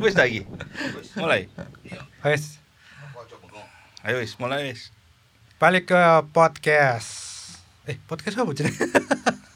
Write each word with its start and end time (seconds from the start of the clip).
Wis 0.00 0.16
iki. 0.16 0.48
Mulai. 1.16 1.46
Wes, 2.24 2.56
Ayo 4.00 4.16
wis, 4.24 4.32
mulai 4.40 4.72
wis. 4.72 4.88
balik 5.60 5.92
ke 5.92 6.00
podcast. 6.32 7.12
Eh, 7.84 8.00
podcast 8.08 8.40
apa? 8.40 8.48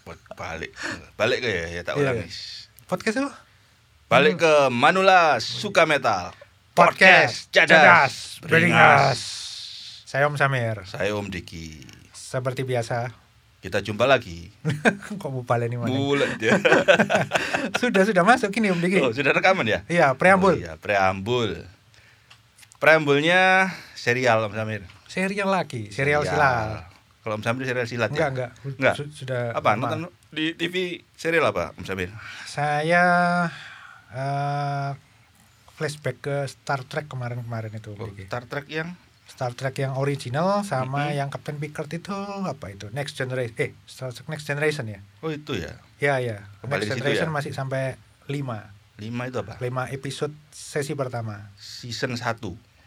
Buat 0.04 0.20
Balik. 0.36 0.76
Balik 1.16 1.38
ke 1.40 1.48
ya, 1.48 1.66
ya 1.70 1.82
tak 1.82 1.96
Iya, 1.96 2.12
ulang 2.12 2.16
iya. 2.20 2.28
wis. 2.28 2.68
podcast 2.84 3.24
apa? 3.24 3.32
Balik 4.12 4.36
ke 4.36 4.52
Manula 4.68 5.40
Suka 5.40 5.88
Metal. 5.88 6.36
Podcast 6.76 7.48
Cadas, 7.48 8.36
Beringas. 8.44 9.20
Saya 10.04 10.28
Om 10.28 10.36
Samir. 10.36 10.84
Saya 10.84 11.16
Om 11.16 11.32
Diki. 11.32 11.88
Seperti 12.12 12.68
biasa. 12.68 13.23
Kita 13.64 13.80
jumpa 13.80 14.04
lagi. 14.04 14.52
Kok 15.20 15.28
mau 15.32 15.40
ini 15.56 15.80
ya. 16.36 16.52
sudah 17.80 18.04
sudah 18.04 18.20
masuk 18.20 18.52
ini 18.60 18.68
Om 18.68 18.76
Diki. 18.84 19.00
Oh, 19.00 19.08
sudah 19.08 19.32
rekaman 19.32 19.64
ya? 19.64 19.80
Iya, 19.88 20.12
preambul. 20.20 20.52
Oh, 20.52 20.60
iya, 20.60 20.76
preambul. 20.76 21.64
Preambulnya 22.76 23.72
serial 23.96 24.44
Om 24.44 24.52
Samir. 24.52 24.84
Serial 25.08 25.48
lagi, 25.48 25.88
serial 25.88 26.28
silat. 26.28 26.92
Kalau 27.24 27.40
Om 27.40 27.44
Samir 27.48 27.64
serial 27.64 27.88
silat 27.88 28.12
Enggak, 28.12 28.20
ya? 28.20 28.32
enggak. 28.36 28.50
Enggak. 28.76 28.94
Su- 29.00 29.08
sudah 29.24 29.56
Apa? 29.56 29.72
lama. 29.72 29.80
Nonton 29.80 30.00
di 30.28 30.52
TV 30.52 31.00
serial 31.16 31.48
apa 31.48 31.72
Om 31.80 31.88
Samir? 31.88 32.12
Saya 32.44 33.04
eh, 34.12 34.90
flashback 35.72 36.20
ke 36.20 36.36
Star 36.52 36.84
Trek 36.84 37.08
kemarin-kemarin 37.08 37.72
itu. 37.72 37.96
Oh, 37.96 38.12
Diki. 38.12 38.28
Star 38.28 38.44
Trek 38.44 38.68
yang 38.68 38.92
Star 39.34 39.50
Trek 39.58 39.74
yang 39.82 39.98
original 39.98 40.62
sama 40.62 41.10
Mm-mm. 41.10 41.18
yang 41.18 41.28
Captain 41.28 41.58
Picard 41.58 41.90
itu 41.90 42.14
apa 42.46 42.70
itu 42.70 42.86
Next 42.94 43.18
Generation 43.18 43.58
eh 43.58 43.74
Star 43.84 44.14
Trek 44.14 44.30
Next 44.30 44.46
Generation 44.46 44.86
ya 44.86 45.02
Oh 45.26 45.34
itu 45.34 45.58
ya. 45.58 45.74
ya 45.98 46.22
ya 46.22 46.46
Kembali 46.62 46.86
Next 46.86 46.90
Generation 46.94 47.30
ya? 47.30 47.34
masih 47.34 47.50
sampai 47.50 47.98
5 48.30 49.02
Lima 49.02 49.22
itu 49.26 49.38
apa? 49.42 49.58
5 49.58 49.90
episode 49.90 50.34
sesi 50.54 50.94
pertama 50.94 51.50
Season 51.58 52.14
1. 52.14 52.22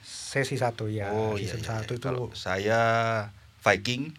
sesi 0.07 0.55
satu 0.55 0.87
ya 0.87 1.11
oh 1.11 1.35
iya. 1.35 1.51
season 1.51 1.61
iya, 1.63 1.67
satu 1.67 1.91
iya. 1.95 1.99
itu 1.99 2.07
Kalau 2.07 2.25
saya 2.31 2.81
Viking 3.63 4.15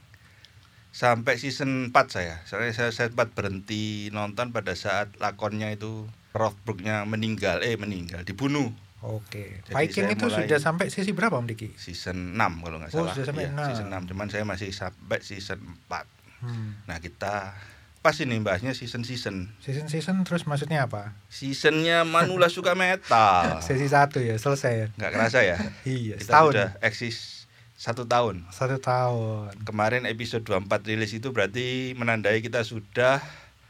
sampai 0.98 1.38
season 1.38 1.94
4 1.94 2.10
saya. 2.10 2.42
Soalnya 2.42 2.74
saya 2.74 2.90
sempat 2.90 3.30
berhenti 3.30 4.10
nonton 4.10 4.50
pada 4.50 4.74
saat 4.74 5.14
lakonnya 5.22 5.70
itu 5.70 6.10
Rothbrugnya 6.34 7.06
meninggal, 7.08 7.64
eh 7.64 7.78
meninggal, 7.78 8.26
dibunuh. 8.26 8.74
Oke 9.00 9.44
Jadi 9.62 9.72
Viking 9.72 10.08
itu 10.10 10.26
sudah 10.26 10.58
sampai 10.58 10.88
sesi 10.88 11.10
berapa 11.10 11.34
Om 11.34 11.46
Diki 11.46 11.70
Season 11.74 12.34
6 12.34 12.38
kalau 12.58 12.76
nggak 12.78 12.90
Oh, 12.90 13.02
salah. 13.02 13.12
sudah 13.12 13.26
sampai 13.26 13.44
6. 13.48 13.68
Season 13.68 13.86
6, 13.88 14.08
cuman 14.08 14.26
saya 14.26 14.44
masih 14.44 14.68
sampai 14.70 15.18
season 15.20 15.58
4. 15.86 16.06
hmm. 16.40 16.70
Nah, 16.84 16.98
kita 16.98 17.54
pas 17.98 18.14
ini 18.16 18.38
bahasnya 18.38 18.72
season-season. 18.72 19.50
season 19.58 19.86
season 19.86 20.22
terus 20.22 20.44
maksudnya 20.44 20.84
apa 20.84 21.18
Seasonnya 21.28 22.02
Manula 22.04 22.46
suka 22.52 22.72
metal. 22.72 23.58
sesi 23.60 23.84
satu 23.84 24.18
ya 24.18 24.34
selesai 24.34 24.72
ya 24.72 24.86
Nggak 24.94 25.10
kerasa 25.12 25.38
ya? 25.42 25.58
iya 25.84 26.14
Kita 26.14 26.24
setahun 26.24 26.52
sudah 26.52 26.68
eksis 26.80 27.16
satu 27.74 28.02
tahun. 28.04 28.46
satu 28.48 28.78
tahun 28.78 29.50
Kemarin 29.62 30.02
episode 30.04 30.42
24 30.42 30.66
rilis 30.84 31.10
itu 31.12 31.30
berarti 31.30 31.66
menandai 31.94 32.38
kita 32.38 32.62
sudah 32.62 33.18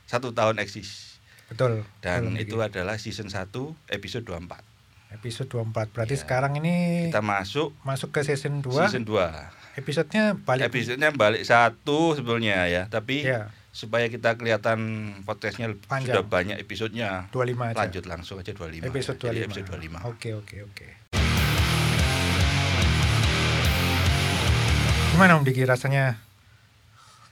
satu 0.04 0.32
tahun 0.32 0.56
eksis. 0.58 1.20
betul 1.48 1.84
Dan 1.98 2.36
betul, 2.36 2.36
itu 2.38 2.56
Diki. 2.58 2.68
adalah 2.68 2.96
season 2.96 3.28
1 3.28 3.48
episode 3.88 4.24
24. 4.24 4.60
Episode 5.10 5.48
24 5.48 5.88
berarti 5.88 6.14
Iya. 6.14 6.22
sekarang 6.22 6.52
ini 6.54 7.08
Kita 7.08 7.20
masuk 7.20 7.72
masuk 7.82 8.12
ke 8.12 8.20
season 8.22 8.60
2 8.60 8.70
season 8.86 9.04
2. 9.04 9.24
episodenya 9.74 10.36
balik. 10.36 10.68
Episodenya 10.68 11.10
balik 11.10 11.42
satu 11.42 12.12
sebetulnya 12.12 12.66
ya, 12.66 12.82
tapi 12.86 13.22
ya 13.22 13.48
supaya 13.70 14.06
kita 14.06 14.34
kelihatan 14.34 14.78
podcastnya 15.22 15.70
Panjang. 15.80 16.12
sudah 16.12 16.24
banyak 16.26 16.56
episodenya 16.58 17.30
25 17.30 17.62
aja. 17.64 17.78
lanjut 17.78 18.04
langsung 18.04 18.36
aja 18.36 18.50
25 18.50 18.84
episode 18.84 19.18
Jadi 19.18 19.38
25 19.38 19.46
episode 19.46 19.66
25 19.70 20.02
oke 20.04 20.28
oke 20.34 20.56
oke. 20.66 20.86
Gimana 25.08 25.34
Om 25.34 25.42
Diki 25.42 25.62
rasanya 25.62 26.18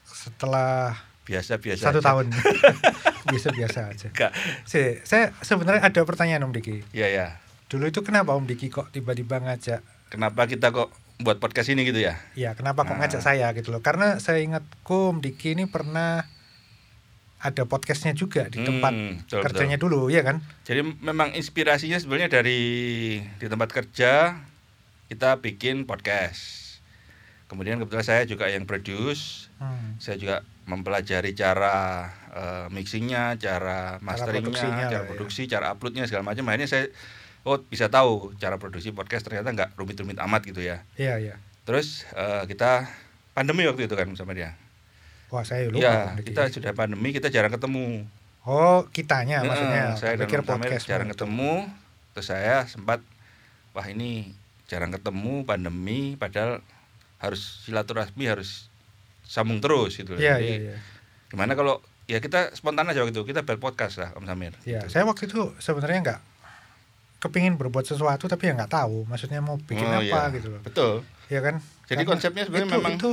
setelah 0.04 0.94
biasa-biasa 1.22 1.82
satu 1.84 1.98
aja. 1.98 2.06
tahun? 2.08 2.26
Biasa 3.26 3.48
biasa 3.50 3.78
aja. 3.90 4.06
Enggak. 4.08 4.30
saya 5.02 5.34
sebenarnya 5.40 5.82
ada 5.82 6.00
pertanyaan 6.02 6.46
Om 6.46 6.54
Diki. 6.54 6.86
Ya 6.90 7.06
ya 7.06 7.42
dulu 7.66 7.84
itu 7.84 8.00
kenapa 8.00 8.32
Om 8.32 8.44
Diki 8.44 8.68
kok 8.68 8.88
tiba-tiba 8.88 9.38
ngajak 9.38 9.82
kenapa 10.08 10.46
kita 10.46 10.70
kok 10.70 10.88
buat 11.16 11.36
podcast 11.36 11.68
ini 11.68 11.82
gitu 11.82 11.98
ya 11.98 12.14
ya 12.32 12.52
kenapa 12.52 12.82
kok 12.82 12.94
Nah. 12.94 13.02
ngajak 13.02 13.20
saya 13.20 13.50
gitu 13.52 13.70
loh 13.70 13.80
karena 13.80 14.18
saya 14.18 14.38
ingatku 14.38 15.10
Om 15.10 15.18
Diki 15.18 15.52
ini 15.52 15.64
pernah 15.64 16.22
ada 17.36 17.62
podcastnya 17.64 18.10
juga 18.10 18.48
di 18.48 18.58
tempat 18.58 18.90
Hmm, 18.90 19.20
betul, 19.20 19.40
kerjanya 19.42 19.76
dulu 19.76 20.08
ya 20.08 20.22
kan 20.22 20.40
jadi 20.62 20.80
memang 20.82 21.32
inspirasinya 21.32 21.96
sebenarnya 21.96 22.32
dari 22.32 22.60
di 23.22 23.46
tempat 23.46 23.68
kerja 23.68 24.40
kita 25.06 25.38
bikin 25.38 25.84
podcast 25.84 26.64
kemudian 27.46 27.78
kebetulan 27.78 28.02
saya 28.04 28.22
juga 28.24 28.46
yang 28.46 28.64
produce 28.64 29.46
Hmm. 29.56 29.96
saya 29.96 30.16
juga 30.16 30.36
mempelajari 30.66 31.32
cara 31.32 32.04
eh, 32.28 32.66
mixingnya, 32.68 33.32
cara 33.36 33.96
masteringnya, 33.98 34.52
cara 34.84 34.92
ya. 34.92 35.08
produksi, 35.08 35.48
cara 35.48 35.72
uploadnya 35.72 36.04
segala 36.04 36.20
macam. 36.26 36.44
Akhirnya 36.44 36.68
saya 36.68 36.84
oh 37.46 37.62
bisa 37.62 37.86
tahu 37.86 38.34
cara 38.34 38.58
produksi 38.58 38.90
podcast 38.90 39.22
ternyata 39.22 39.48
nggak 39.48 39.70
rumit-rumit 39.74 40.18
amat 40.18 40.42
gitu 40.44 40.60
ya. 40.60 40.82
iya 40.94 41.14
iya 41.16 41.34
Terus 41.62 42.02
eh, 42.10 42.42
kita 42.44 42.86
pandemi 43.32 43.62
waktu 43.64 43.86
itu 43.86 43.94
kan 43.94 44.06
sama 44.12 44.34
dia. 44.34 44.54
wah 45.26 45.42
saya 45.42 45.66
lupa 45.66 45.78
Ya 45.80 45.94
kita 46.16 46.46
sudah 46.48 46.70
pandemi 46.72 47.10
kita 47.10 47.26
jarang 47.26 47.50
ketemu. 47.50 48.06
oh 48.42 48.86
kitanya 48.90 49.40
Heeh, 49.40 49.48
maksudnya 49.48 49.82
saya 49.94 50.14
dan 50.16 50.26
podcast 50.42 50.84
jarang 50.84 51.08
ketemu. 51.08 51.66
Terus 52.12 52.26
saya 52.26 52.62
sempat 52.64 53.02
wah 53.72 53.84
ini 53.84 54.34
jarang 54.66 54.90
ketemu 54.90 55.42
pandemi 55.42 56.14
padahal 56.14 56.62
harus 57.18 57.62
silaturahmi 57.62 58.24
harus 58.24 58.66
sambung 59.22 59.58
terus 59.58 59.94
gitu. 59.94 60.14
Iya 60.14 60.38
Jadi, 60.38 60.46
iya 60.46 60.56
iya. 60.70 60.76
Gimana 61.26 61.54
kalau 61.54 61.78
ya 62.06 62.18
kita 62.18 62.54
spontan 62.54 62.86
aja 62.86 63.02
waktu 63.02 63.10
itu 63.12 63.22
kita 63.24 63.42
buat 63.42 63.58
podcast 63.58 63.98
lah 63.98 64.10
Om 64.14 64.24
Samir. 64.24 64.54
Ya, 64.62 64.78
Gitu. 64.80 64.94
saya 64.94 65.02
waktu 65.04 65.26
itu 65.26 65.50
sebenarnya 65.58 65.98
nggak 66.02 66.20
kepingin 67.26 67.54
berbuat 67.54 67.82
sesuatu 67.84 68.24
tapi 68.24 68.46
ya 68.46 68.54
nggak 68.54 68.72
tahu 68.72 69.04
maksudnya 69.04 69.38
mau 69.38 69.58
bikin 69.58 69.82
Oh, 69.82 69.98
apa 69.98 70.02
iya. 70.02 70.22
gitu 70.32 70.48
loh. 70.48 70.60
Betul. 70.62 71.02
Ya 71.26 71.42
kan? 71.42 71.58
Jadi 71.84 72.00
Karena 72.00 72.10
konsepnya 72.10 72.42
sebenarnya 72.46 72.68
itu, 72.68 72.76
memang 72.78 72.94
itu 72.96 73.10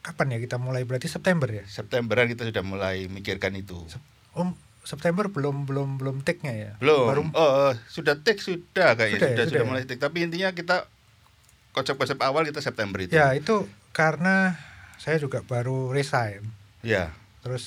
kapan 0.00 0.26
ya 0.32 0.38
kita 0.38 0.56
mulai 0.56 0.82
berarti 0.82 1.06
September 1.06 1.48
ya? 1.50 1.64
Septemberan 1.66 2.26
kita 2.26 2.46
sudah 2.46 2.62
mulai 2.62 3.04
mikirkan 3.06 3.52
itu. 3.54 3.76
Om 4.32 4.54
September 4.80 5.26
belum 5.26 5.66
belum 5.66 5.98
belum 5.98 6.16
take-nya 6.22 6.54
ya? 6.54 6.72
Belum. 6.78 7.10
Baru 7.10 7.22
Oh, 7.34 7.42
oh, 7.68 7.72
sudah 7.86 8.22
take 8.22 8.38
sudah 8.38 8.94
kayaknya 8.94 9.18
Sudah 9.18 9.26
sudah 9.26 9.26
ya, 9.26 9.36
sudah, 9.36 9.46
sudah 9.50 9.62
ya? 9.62 9.68
mulai 9.68 9.82
take. 9.82 9.98
Tapi 9.98 10.16
intinya 10.22 10.48
kita 10.50 10.86
konsep-konsep 11.74 12.16
awal 12.22 12.46
kita 12.46 12.62
September 12.62 12.96
itu. 12.98 13.12
ya 13.12 13.34
itu 13.34 13.66
karena 13.90 14.56
saya 14.96 15.18
juga 15.18 15.42
baru 15.42 15.90
resign. 15.90 16.40
Ya. 16.80 17.12
Terus 17.42 17.66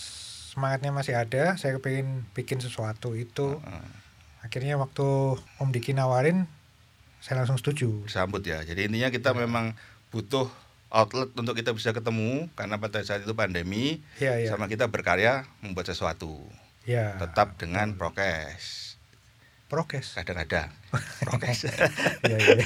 semangatnya 0.50 0.89
masih 0.89 1.13
ada, 1.13 1.53
saya 1.56 1.77
kepingin 1.77 2.25
bikin 2.33 2.57
sesuatu 2.57 3.13
itu. 3.13 3.59
Heeh. 3.59 3.85
Akhirnya 4.39 4.75
waktu 4.75 5.05
Om 5.57 5.69
Diki 5.69 5.91
nawarin 5.91 6.47
saya 7.19 7.38
langsung 7.38 7.55
setuju. 7.55 8.07
Sambut 8.07 8.39
ya. 8.41 8.61
Jadi 8.61 8.88
intinya 8.88 9.09
kita 9.09 9.31
Ya. 9.31 9.38
memang 9.38 9.75
butuh 10.09 10.47
outlet 10.89 11.29
untuk 11.31 11.53
kita 11.53 11.69
bisa 11.69 11.91
ketemu 11.91 12.47
karena 12.53 12.75
pada 12.75 12.97
saat 13.00 13.22
itu 13.22 13.31
pandemi 13.31 14.00
Iya 14.18 14.39
iya. 14.39 14.50
sama 14.50 14.65
kita 14.65 14.88
berkarya 14.88 15.44
membuat 15.59 15.86
sesuatu. 15.86 16.39
Ya. 16.83 17.13
Tetap 17.18 17.56
dengan 17.56 17.94
prokes. 17.94 18.88
prokes. 19.69 20.18
Kadang-kadang 20.18 20.74
prokes. 21.21 21.69
Iya 22.24 22.38
iya. 22.39 22.65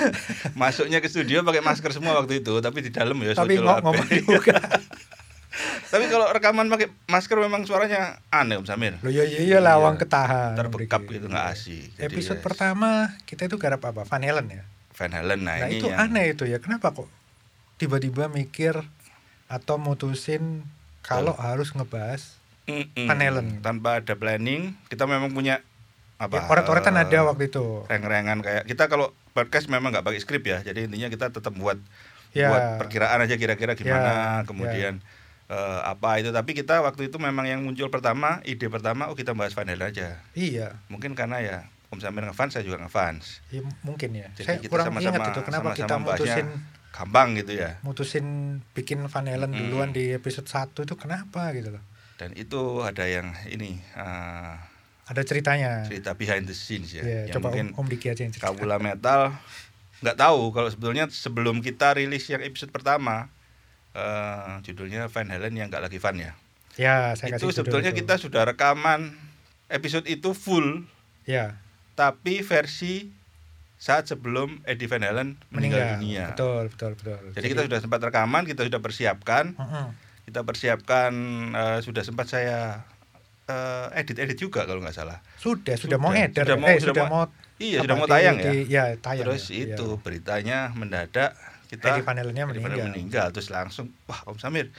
Masuknya 0.56 0.98
ke 0.98 1.06
studio 1.06 1.42
pakai 1.42 1.60
masker 1.60 1.92
semua 1.92 2.16
waktu 2.16 2.40
itu, 2.40 2.56
tapi 2.58 2.80
di 2.80 2.88
dalam 2.88 3.12
ya 3.18 3.36
Tapi 3.36 3.58
ape. 3.58 3.64
ngomong 3.84 4.08
juga. 4.08 4.56
Tapi 5.84 6.06
kalau 6.06 6.30
rekaman 6.30 6.66
pakai 6.66 6.88
masker 7.04 7.34
memang 7.36 7.66
suaranya 7.66 8.22
aneh 8.28 8.54
Om 8.54 8.64
Samir. 8.64 8.94
Loh 9.00 9.10
ya 9.10 9.22
iya 9.22 9.42
iya 9.42 9.58
lawang 9.58 9.94
Iya. 9.94 10.00
ketahan. 10.00 10.54
Terbekap 10.54 11.02
gitu 11.04 11.26
nggak 11.26 11.46
asik. 11.50 11.90
Jadi 11.96 12.06
Episode 12.06 12.38
ya, 12.38 12.44
pertama 12.44 12.90
kita 13.26 13.44
itu 13.44 13.56
garap 13.56 13.82
apa? 13.82 14.02
Van 14.04 14.22
Halen 14.22 14.46
ya. 14.48 14.62
Van 14.92 15.10
Halen 15.10 15.40
nah, 15.42 15.56
Nah, 15.56 15.66
ini 15.66 15.76
itu 15.76 15.86
yang 15.86 15.98
aneh 16.00 16.24
itu 16.30 16.44
ya. 16.44 16.58
Kenapa 16.58 16.90
kok 16.90 17.10
tiba-tiba 17.76 18.28
mikir 18.28 18.78
atau 19.46 19.76
mutusin 19.76 20.62
kalau 21.00 21.34
harus 21.34 21.72
ngebahas 21.72 22.38
Mm-mm. 22.64 23.08
Van 23.08 23.18
Halen. 23.18 23.46
tanpa 23.58 23.98
ada 23.98 24.14
planning, 24.14 24.78
kita 24.86 25.02
memang 25.04 25.32
punya 25.32 25.58
apa? 26.16 26.36
ya, 26.36 26.46
oret-oretan 26.46 26.94
eh, 26.94 27.02
ada 27.02 27.18
waktu 27.26 27.48
itu. 27.48 27.82
Reng-rengan 27.84 28.38
kayak 28.38 28.64
kita 28.64 28.86
kalau 28.86 29.10
podcast 29.32 29.66
memang 29.66 29.90
nggak 29.90 30.04
pakai 30.04 30.20
skrip 30.20 30.44
ya. 30.44 30.62
Jadi 30.62 30.86
intinya 30.86 31.08
kita 31.08 31.30
tetap 31.30 31.50
buat 31.52 31.80
Ya. 32.30 32.46
buat 32.46 32.86
perkiraan 32.86 33.18
aja 33.18 33.34
kira-kira 33.34 33.74
gimana, 33.74 34.06
Ya, 34.06 34.46
kemudian 34.46 35.02
eh, 35.50 35.80
apa 35.82 36.16
itu. 36.16 36.30
Tapi 36.30 36.54
kita 36.54 36.78
waktu 36.80 37.10
itu 37.10 37.18
memang 37.18 37.44
yang 37.44 37.60
muncul 37.60 37.90
pertama, 37.90 38.38
ide 38.42 38.66
pertama, 38.66 39.10
oh 39.10 39.14
kita 39.14 39.34
bahas 39.34 39.50
Van 39.52 39.66
Halen 39.66 39.82
aja. 39.84 40.22
Iya, 40.32 40.78
Mungkin 40.86 41.12
karena 41.12 41.38
ya 41.38 41.58
Om 41.90 41.98
Samir 41.98 42.22
ngefans, 42.22 42.54
saya 42.54 42.62
juga 42.62 42.78
ngefans. 42.78 43.42
ya 43.50 43.66
mungkin 43.82 44.14
ya. 44.14 44.30
Jadi 44.32 44.46
Saya 44.46 44.58
kita 44.58 44.70
kurang 44.70 44.86
sama-sama- 44.88 45.10
ingat 45.10 45.26
itu 45.28 45.40
kenapa 45.42 45.62
sama-sama 45.66 45.80
kita 45.82 45.94
mutusin 45.98 46.46
Gampang 46.90 47.28
gitu 47.34 47.52
ya. 47.52 47.70
mutusin 47.82 48.26
bikin 48.72 48.98
Van 49.04 49.26
Halen 49.26 49.50
Mm. 49.50 49.58
duluan 49.60 49.90
di 49.90 50.10
episode 50.10 50.46
1 50.46 50.82
itu 50.82 50.94
kenapa 50.94 51.50
gitu 51.50 51.70
loh. 51.70 51.82
Dan 52.14 52.30
itu 52.34 52.60
ada 52.80 53.02
yang 53.04 53.34
ini 53.46 53.82
eh, 53.96 54.54
ada 55.04 55.22
ceritanya. 55.24 55.82
cerita 55.82 56.14
behind 56.14 56.46
the 56.46 56.54
scenes 56.54 56.90
ya. 56.92 57.02
Ya, 57.02 57.26
yang 57.26 57.34
coba 57.36 57.50
mungkin 57.50 57.66
Om, 57.74 57.78
Om 57.80 57.86
Diki 57.88 58.06
aja 58.06 58.22
yang 58.22 58.30
cerita. 58.30 58.46
Kawula 58.46 58.78
Metal 58.78 59.34
nggak 60.00 60.16
tahu 60.16 60.40
kalau 60.50 60.68
sebetulnya 60.68 61.04
sebelum 61.06 61.58
kita 61.58 61.92
rilis 61.92 62.22
yang 62.24 62.38
episode 62.40 62.70
pertama 62.70 63.26
eh, 63.92 64.52
judulnya 64.62 65.06
Van 65.06 65.26
Halen 65.26 65.52
yang 65.52 65.68
nggak 65.68 65.82
lagi 65.82 65.96
Van 65.96 66.14
ya. 66.14 66.32
Ya, 66.74 67.12
saya 67.12 67.30
itu 67.30 67.36
kasih 67.36 67.42
judul 67.42 67.56
sebetulnya 67.56 67.90
itu. 67.90 67.98
kita 68.00 68.14
sudah 68.16 68.42
rekaman 68.44 69.14
episode 69.68 70.06
itu 70.06 70.32
full 70.32 70.86
ya 71.22 71.58
tapi 71.92 72.40
versi 72.40 73.12
saat 73.76 74.06
sebelum 74.06 74.60
Eddie 74.64 74.86
Van 74.86 75.00
Halen 75.00 75.28
meninggal, 75.48 75.80
meninggal. 75.80 75.88
dunia. 75.96 76.26
Betul, 76.30 76.64
betul, 76.68 76.90
betul. 76.94 77.18
Jadi, 77.32 77.46
kita 77.48 77.62
sudah 77.64 77.80
sempat 77.80 78.00
rekaman, 78.02 78.42
kita 78.44 78.62
sudah 78.62 78.76
persiapkan, 78.78 79.44
Mm-mm. 79.52 79.86
kita 80.24 80.40
persiapkan 80.42 81.12
eh, 81.50 81.78
sudah 81.80 82.02
sempat 82.02 82.26
saya 82.26 82.84
edit 83.92 84.14
edit 84.16 84.38
juga 84.38 84.62
kalau 84.62 84.78
nggak 84.78 84.94
salah. 84.94 85.18
sudah, 85.34 85.74
sudah 85.74 85.98
mau 85.98 86.14
eder, 86.14 86.46
sudah 86.46 86.54
mau- 86.54 86.68
eh, 86.68 86.78
sudah 86.78 86.94
sudah 86.94 87.04
mau- 87.04 87.26
mau 87.26 87.58
Iya 87.58 87.84
sudah 87.84 87.94
mau 87.94 88.06
tayang 88.06 88.36
ya. 88.38 88.44
di- 88.46 88.66
ya, 88.70 88.84
tayang. 88.96 89.26
Terus 89.26 89.44
ya, 89.48 89.56
itu 89.68 89.86
ya. 89.90 89.98
beritanya 89.98 90.58
mendadak 90.72 91.34
kita 91.70 92.00
Van 92.00 92.16
Halen 92.16 92.34
meninggal. 92.34 92.86
meninggal. 92.88 93.26
terus 93.30 93.46
langsung 93.48 93.86
wah 94.04 94.18
Om 94.24 94.36
Samir 94.36 94.74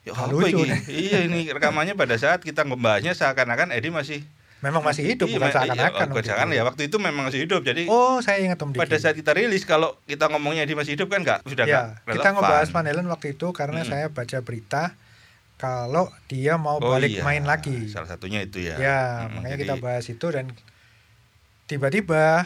ya 0.00 0.10
apa 0.10 0.26
lucu 0.26 0.64
ini? 0.64 0.72
iya 1.04 1.18
ini 1.22 1.48
rekamannya 1.48 1.92
pada 1.92 2.14
saat 2.14 2.40
kita 2.40 2.62
membahasnya 2.62 3.12
seakan-akan 3.12 3.70
Eddie 3.70 3.88
masih 3.90 4.20
Memang 4.56 4.80
masih 4.80 5.04
hidup, 5.06 5.28
Iya, 5.28 5.36
bukan 5.36 5.44
iya, 5.44 5.56
seakan-akan. 5.58 5.92
bukan 6.08 6.08
Om 6.14 6.24
seakan 6.24 6.48
ya 6.50 6.62
waktu 6.64 6.82
itu 6.84 6.96
memang 6.98 7.28
masih 7.28 7.40
hidup 7.42 7.60
jadi 7.62 7.84
Oh, 7.84 8.16
saya 8.18 8.40
ingat 8.40 8.56
Om 8.56 8.72
Diki. 8.72 8.80
pada 8.80 8.96
saat 8.96 9.12
kita 9.12 9.32
rilis 9.32 9.62
kalau 9.62 10.00
kita 10.02 10.24
ngomongnya 10.26 10.64
Eddie 10.64 10.72
masih 10.72 10.96
hidup 10.96 11.06
kan 11.06 11.20
nggak 11.20 11.44
sudah 11.44 11.64
ya, 11.64 12.00
nggak 12.00 12.14
kita 12.14 12.28
ngebahas 12.32 12.68
Van 12.70 12.86
Halen 12.86 13.04
waktu 13.06 13.26
itu 13.30 13.46
karena 13.50 13.78
Mm-mm. 13.78 13.92
saya 13.92 14.06
baca 14.08 14.38
berita 14.40 14.82
kalau 15.54 16.08
dia 16.26 16.56
mau 16.56 16.76
Oh 16.78 16.90
balik 16.90 17.10
iya, 17.10 17.22
main 17.22 17.44
lagi. 17.44 17.86
salah 17.86 18.08
satunya 18.08 18.40
itu 18.40 18.58
ya 18.58 18.74
Ya, 18.74 19.00
Mm, 19.22 19.36
makanya 19.38 19.52
jadi- 19.54 19.62
kita 19.62 19.74
bahas 19.78 20.04
itu 20.06 20.26
dan 20.26 20.48
tiba-tiba 21.66 22.44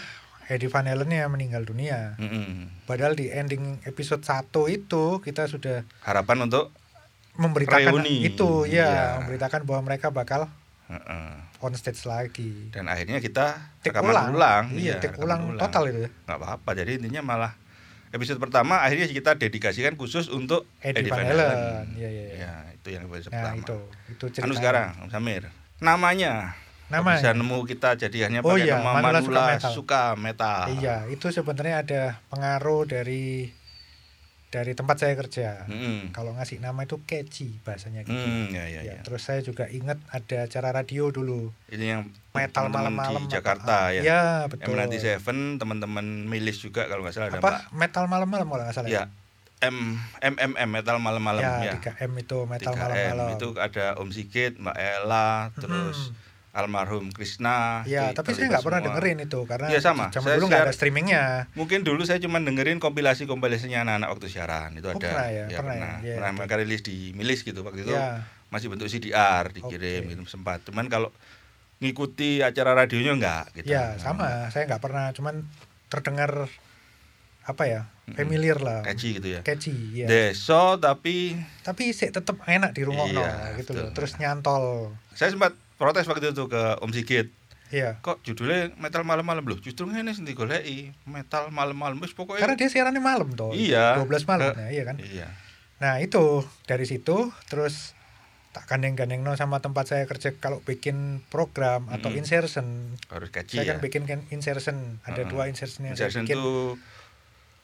Eddie 0.49 0.67
Van 0.67 0.83
Halen 0.83 1.09
ya 1.09 1.25
meninggal 1.27 1.63
dunia. 1.63 2.17
Mm-mm. 2.17 2.85
Padahal 2.85 3.13
di 3.13 3.29
ending 3.29 3.85
episode 3.85 4.21
1 4.21 4.49
itu 4.67 5.21
kita 5.21 5.45
sudah 5.45 5.85
harapan 6.01 6.43
untuk 6.43 6.73
memberitakan 7.35 7.95
Reuni. 7.95 8.25
itu 8.25 8.65
ya, 8.65 8.89
Iya. 8.89 9.05
memberitakan 9.21 9.63
bahwa 9.63 9.81
mereka 9.85 10.09
bakal 10.09 10.49
Heeh. 10.87 11.31
on 11.59 11.73
stage 11.73 12.03
lagi. 12.03 12.71
dan 12.71 12.87
akhirnya 12.87 13.19
kita 13.19 13.61
Take 13.79 13.93
rekaman 13.93 14.11
ulang. 14.11 14.27
ulang, 14.33 14.65
Iya, 14.73 14.99
take 14.99 15.15
rekaman 15.15 15.29
ulang, 15.47 15.61
total 15.61 15.83
itu 15.87 16.01
ya. 16.01 16.11
nggak 16.25 16.39
apa-apa 16.39 16.71
jadi 16.75 16.91
intinya 16.97 17.23
malah 17.23 17.53
episode 18.09 18.39
pertama 18.39 18.81
akhirnya 18.81 19.05
kita 19.07 19.37
dedikasikan 19.37 19.93
khusus 19.95 20.27
untuk 20.27 20.65
Eddie 20.81 21.07
Van 21.07 21.23
Halen. 21.23 21.93
Iya, 21.95 22.09
iya, 22.09 22.25
iya. 22.25 22.35
ya 22.41 22.53
itu 22.73 22.89
yang 22.89 23.05
episode 23.05 23.29
Nah, 23.29 23.53
pertama 23.53 23.61
itu. 23.61 23.79
Itu 24.09 24.25
anu 24.25 24.33
ceritanya. 24.33 24.57
sekarang 24.57 24.89
Samir 25.09 25.43
namanya 25.79 26.57
Nama 26.89 27.11
bisa 27.15 27.31
nemu 27.31 27.59
kita 27.65 27.95
jadi 27.99 28.19
hanya 28.25 28.41
Oh 28.41 28.51
pakai 28.51 28.65
iya, 28.65 28.81
nama 28.81 28.97
Manula 28.97 29.21
Manula, 29.21 29.21
Suka 29.21 29.45
Metal. 29.47 29.73
suka 29.73 30.03
metal 30.17 30.65
Iya, 30.75 30.97
itu 31.07 31.27
sebenarnya 31.29 31.75
ada 31.79 32.03
pengaruh 32.27 32.83
dari 32.85 33.53
dari 34.49 34.73
tempat 34.73 34.97
saya 34.97 35.13
kerja. 35.15 35.69
Mm-mm. 35.69 36.09
Kalau 36.11 36.33
ngasih 36.33 36.57
nama 36.57 36.81
itu 36.81 36.97
catchy 37.05 37.61
bahasanya 37.63 38.01
gitu. 38.01 38.17
Hmm, 38.17 38.49
ya, 38.49 38.65
ya, 38.67 38.81
Ya, 38.81 38.97
ya. 38.97 39.01
terus 39.05 39.21
saya 39.21 39.41
juga 39.41 39.69
ingat 39.69 40.01
ada 40.09 40.37
acara 40.43 40.73
radio 40.73 41.13
dulu, 41.13 41.53
Ini 41.69 41.85
yang 41.87 42.03
metal 42.33 42.73
malam-malam 42.73 43.21
di 43.21 43.29
apa- 43.29 43.35
Jakarta 43.35 43.93
ya. 43.93 44.01
Ya, 44.03 44.23
betul. 44.47 44.73
M97 44.73 45.29
teman-teman 45.59 46.01
milis 46.25 46.57
juga 46.57 46.89
kalau 46.89 47.05
nggak 47.05 47.13
salah 47.13 47.29
ada 47.29 47.39
Apa 47.39 47.69
metal 47.71 48.09
malam-malam 48.09 48.49
kalau 48.49 48.65
nggak 48.65 48.73
salah. 48.73 48.89
Ya, 48.89 49.05
M 49.61 50.01
MMM 50.17 50.65
metal 50.73 50.97
malam-malam 50.97 51.45
ya, 51.45 51.69
ya. 51.69 51.73
3M 51.77 52.17
itu 52.17 52.39
metal 52.47 52.73
3M, 52.73 52.81
malam-malam. 52.81 53.29
itu 53.37 53.49
ada 53.55 53.85
Om 53.97 54.09
Sigit, 54.09 54.57
Mbak 54.57 54.77
Ella, 54.79 55.53
terus. 55.55 56.17
Almarhum 56.59 57.15
Krishna. 57.15 57.87
Ya, 57.87 58.11
tapi 58.11 58.35
saya 58.35 58.51
nggak 58.51 58.67
pernah 58.67 58.83
dengerin 58.83 59.23
itu 59.23 59.41
karena 59.47 59.71
Iya, 59.71 59.79
sama. 59.79 60.11
zaman 60.11 60.27
Saya 60.27 60.37
dulu 60.37 60.47
nggak 60.51 60.65
ada 60.67 60.75
streamingnya. 60.75 61.25
Mungkin 61.55 61.87
dulu 61.87 62.03
saya 62.03 62.19
cuma 62.19 62.43
dengerin 62.43 62.77
kompilasi-kompilasinya 62.77 63.87
anak-anak 63.87 64.09
waktu 64.11 64.27
siaran 64.27 64.75
itu 64.75 64.85
Oh, 64.85 64.93
ada. 64.93 65.01
pernah 65.01 65.27
ya? 65.29 65.45
Pernah 65.47 65.49
ya? 65.49 65.59
pernah. 65.63 65.95
Iya, 66.03 66.15
Pernah 66.19 66.31
oke. 66.31 66.37
mereka 66.37 66.55
rilis 66.59 66.83
di 66.83 66.97
Milis 67.15 67.41
gitu 67.41 67.63
waktu 67.63 67.83
itu. 67.83 67.95
Ya, 67.95 68.27
Masih 68.49 68.67
bentuk 68.67 68.89
CDR 68.89 69.45
dikirim 69.49 70.03
Oke. 70.03 70.11
gitu 70.11 70.23
sempat. 70.27 70.65
Cuman 70.65 70.89
kalau 70.89 71.13
ngikuti 71.79 72.43
acara 72.43 72.75
radionya 72.75 73.13
enggak 73.15 73.45
gitu. 73.55 73.71
ya 73.71 73.95
sama. 73.97 74.51
Saya 74.51 74.67
nggak 74.67 74.83
pernah, 74.83 75.15
cuman 75.15 75.47
terdengar 75.87 76.51
apa 77.45 77.65
ya, 77.65 77.81
familiar 78.13 78.59
lah. 78.59 78.85
Catchy 78.85 79.17
gitu 79.17 79.29
ya. 79.31 79.41
Catchy, 79.41 79.73
ya. 79.95 80.05
Deso 80.05 80.77
tapi 80.77 81.33
Tapi 81.61 81.93
sih 81.93 82.09
tetap 82.09 82.41
enak 82.45 82.73
di 82.73 82.85
rumah 82.85 83.05
Iya, 83.05 83.57
gitu 83.57 83.73
betul. 83.73 83.85
loh. 83.85 83.91
Terus 83.97 84.13
nyantol. 84.17 84.65
saya 85.13 85.33
sempat 85.33 85.57
protes 85.79 86.05
waktu 86.05 86.29
itu 86.29 86.45
ke 86.47 86.63
Om 86.79 86.91
Sigit. 86.91 87.31
Iya. 87.69 88.01
Kok 88.01 88.25
judulnya 88.25 88.73
metal 88.77 89.05
malam-malam 89.05 89.45
loh? 89.45 89.57
Justru 89.57 89.85
ini 89.87 90.09
sendiri 90.09 90.33
goleki 90.35 90.91
metal 91.05 91.49
malam-malam 91.49 92.01
wis 92.01 92.13
pokoknya. 92.13 92.41
Karena 92.41 92.57
dia 92.57 92.69
siarannya 92.69 92.99
malam 92.99 93.29
toh. 93.33 93.53
Iya. 93.53 94.01
12 94.01 94.25
malam 94.25 94.51
Eh, 94.51 94.57
ya, 94.57 94.69
iya 94.73 94.83
kan. 94.83 94.97
Iya. 94.97 95.29
Nah, 95.79 96.01
itu 96.01 96.43
dari 96.65 96.83
situ 96.83 97.29
terus 97.47 97.93
tak 98.49 98.65
gandeng-gandeng 98.67 99.21
no 99.21 99.37
sama 99.37 99.61
tempat 99.61 99.85
saya 99.87 100.05
kerja 100.05 100.33
kalau 100.35 100.59
bikin 100.59 101.21
program 101.29 101.85
atau 101.87 102.09
Mm-mm. 102.09 102.19
insertion. 102.19 102.97
Harus 103.07 103.29
catchy 103.29 103.61
Saya 103.61 103.69
ya. 103.69 103.71
kan 103.77 103.79
bikin 103.79 104.03
kan 104.05 104.25
insertion, 104.29 104.99
ada 105.05 105.23
Heeh. 105.23 105.29
dua 105.29 105.47
insertion 105.47 105.85
yang 105.85 105.93
saya 105.93 106.09
Insertion 106.09 106.25
bikin. 106.25 106.41
itu 106.41 106.49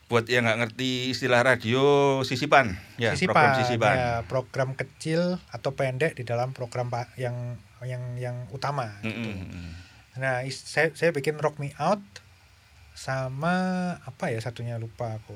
buat 0.04 0.28
yang 0.28 0.44
nggak 0.44 0.58
ngerti 0.60 1.08
istilah 1.08 1.40
radio 1.40 1.80
sisipan 2.20 2.76
ya 3.00 3.16
sisipan, 3.16 3.32
program 3.32 3.56
sisipan 3.56 3.94
ya, 3.96 4.12
program 4.28 4.68
kecil 4.76 5.40
atau 5.48 5.72
pendek 5.72 6.12
di 6.12 6.22
dalam 6.22 6.52
program 6.52 6.92
pak 6.92 7.16
yang 7.16 7.56
yang 7.82 8.14
yang 8.14 8.36
utama. 8.54 8.94
Gitu. 9.02 9.10
mm, 9.10 9.50
mm. 9.50 9.70
Nah, 10.14 10.46
saya 10.46 10.94
saya 10.94 11.10
bikin 11.10 11.34
Rock 11.42 11.58
Me 11.58 11.74
Out 11.74 11.98
sama 12.94 13.54
apa 14.06 14.30
ya 14.30 14.38
satunya 14.38 14.78
lupa 14.78 15.18
aku. 15.18 15.34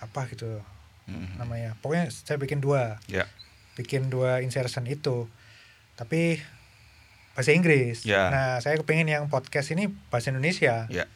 Apa 0.00 0.28
gitu 0.28 0.60
Mm, 1.06 1.22
mm. 1.22 1.32
namanya. 1.38 1.70
Pokoknya 1.80 2.10
saya 2.10 2.34
bikin 2.36 2.58
dua. 2.58 2.98
ya 3.06 3.24
Bikin 3.78 4.10
dua 4.10 4.42
insertion 4.42 4.84
itu. 4.90 5.30
Tapi 5.94 6.42
bahasa 7.32 7.54
Inggris. 7.54 8.02
Ya. 8.02 8.26
Nah, 8.28 8.58
saya 8.58 8.74
kepengen 8.76 9.06
yang 9.06 9.30
podcast 9.30 9.70
ini 9.70 9.86
bahasa 10.10 10.34
Indonesia. 10.34 10.90
ya 10.90 11.06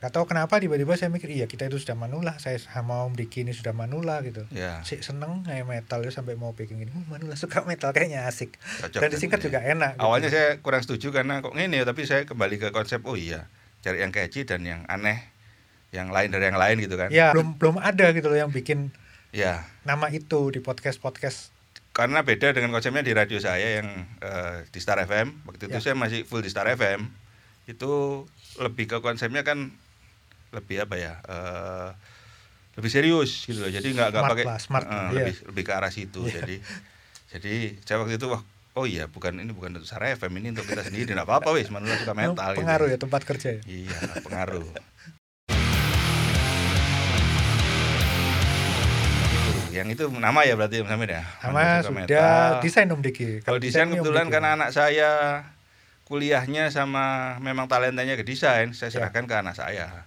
Gak 0.00 0.10
tahu 0.10 0.24
kenapa 0.24 0.56
tiba-tiba 0.56 0.96
saya 0.96 1.08
mikir 1.08 1.28
iya 1.28 1.44
kita 1.44 1.64
itu 1.66 1.76
sudah 1.76 1.92
manula. 1.92 2.32
Saya 2.36 2.56
sama 2.56 3.04
Om 3.04 3.12
Diki 3.12 3.44
ini 3.44 3.52
sudah 3.52 3.70
manula 3.70 4.20
gitu. 4.20 4.48
ya 4.48 4.80
Si 4.80 4.96
seneng 4.98 5.44
kayak 5.44 5.62
metal 5.62 6.00
ya 6.00 6.08
sampai 6.08 6.34
mau 6.34 6.50
bikin 6.50 6.78
gini. 6.78 6.88
"Uh, 6.88 7.04
Manula 7.06 7.36
suka 7.36 7.60
metal 7.62 7.90
kayaknya 7.90 8.24
asik. 8.24 8.56
cocok 8.80 8.96
Dan 8.98 9.08
disingkat 9.10 9.40
juga 9.40 9.60
enak. 9.60 9.94
gitu. 9.94 10.02
awalnya 10.02 10.28
saya 10.28 10.56
kurang 10.58 10.80
setuju 10.80 11.12
karena 11.12 11.38
kok 11.38 11.52
ngene 11.52 11.76
ya 11.76 11.84
tapi 11.84 12.02
saya 12.02 12.24
kembali 12.24 12.56
ke 12.56 12.68
konsep 12.70 13.04
oh 13.04 13.12
iya 13.12 13.44
cari 13.80 14.00
yang 14.00 14.08
catchy 14.08 14.42
dan 14.42 14.60
yang 14.62 14.84
aneh 14.86 15.20
yang 15.90 16.08
lain 16.08 16.28
dari 16.28 16.48
yang 16.48 16.56
lain 16.56 16.80
gitu 16.80 16.94
kan 16.94 17.08
Ya, 17.08 17.32
belum 17.32 17.56
belum 17.56 17.76
ada 17.76 18.08
gitu 18.10 18.26
loh 18.26 18.38
yang 18.38 18.48
bikin 18.48 18.96
ya 19.30 19.68
nama 19.82 20.08
itu 20.08 20.48
di 20.48 20.60
podcast-podcast. 20.60 21.52
karena 21.90 22.22
beda 22.22 22.50
dengan 22.50 22.70
konsepnya 22.70 23.00
di 23.00 23.10
radio 23.10 23.36
saya 23.36 23.78
yang 23.78 23.88
eh, 24.18 24.64
di 24.64 24.78
Star 24.78 24.96
FM 24.98 25.44
waktu 25.44 25.66
itu 25.66 25.76
Ya. 25.76 25.82
saya 25.82 25.94
masih 25.94 26.22
full 26.22 26.38
di 26.38 26.48
Star 26.48 26.64
FM 26.66 27.10
itu 27.66 28.24
lebih 28.56 28.86
ke 28.86 28.98
konsepnya 28.98 29.42
kan 29.42 29.74
lebih 30.50 30.76
apa 30.82 30.94
ya 30.94 31.14
eh, 31.22 31.88
lebih 32.74 32.90
serius 32.90 33.44
gitu 33.44 33.60
loh 33.60 33.70
jadi 33.70 33.86
nggak 33.86 34.08
nggak 34.10 34.24
pakai 34.30 34.44
lah, 34.46 34.58
smart, 34.58 34.86
eh, 34.86 34.94
iya. 34.94 35.10
lebih 35.12 35.34
lebih 35.50 35.62
ke 35.62 35.72
arah 35.72 35.90
situ 35.90 36.22
Iya. 36.22 36.32
jadi 36.42 36.56
jadi 37.30 37.54
saya 37.82 37.96
waktu 38.00 38.18
itu 38.18 38.26
wah 38.26 38.42
oh 38.72 38.86
iya 38.86 39.06
bukan 39.06 39.38
ini 39.38 39.50
bukan 39.50 39.74
untuk 39.74 39.86
Star 39.86 40.06
FM 40.08 40.32
ini 40.38 40.50
untuk 40.50 40.64
kita 40.64 40.82
sendiri 40.82 41.10
nggak 41.12 41.26
apa-apa 41.26 41.54
wis 41.54 41.68
manusia 41.68 41.98
suka 41.98 42.14
metal 42.14 42.50
gitu. 42.54 42.62
pengaruh 42.62 42.88
ya 42.88 42.98
tempat 42.98 43.22
kerja 43.22 43.48
ya. 43.54 43.60
iya 43.66 43.98
pengaruh 44.20 44.66
yang 49.70 49.86
itu 49.86 50.10
nama 50.10 50.42
ya 50.42 50.58
berarti 50.58 50.82
Samir 50.82 51.10
ya 51.14 51.22
Nama 51.46 51.78
sudah 51.80 51.94
Metal. 51.94 52.50
desain 52.58 52.90
Om 52.90 53.00
Diki. 53.00 53.38
Kalau 53.38 53.62
desain 53.62 53.86
kebetulan 53.86 54.26
karena 54.26 54.58
anak 54.58 54.74
saya 54.74 55.46
kuliahnya 56.10 56.68
sama 56.68 57.38
memang 57.38 57.70
talentanya 57.70 58.18
ke 58.18 58.26
desain, 58.26 58.74
saya 58.74 58.90
Ya. 58.90 58.94
serahkan 58.98 59.24
ke 59.24 59.34
anak 59.36 59.54
saya. 59.54 60.02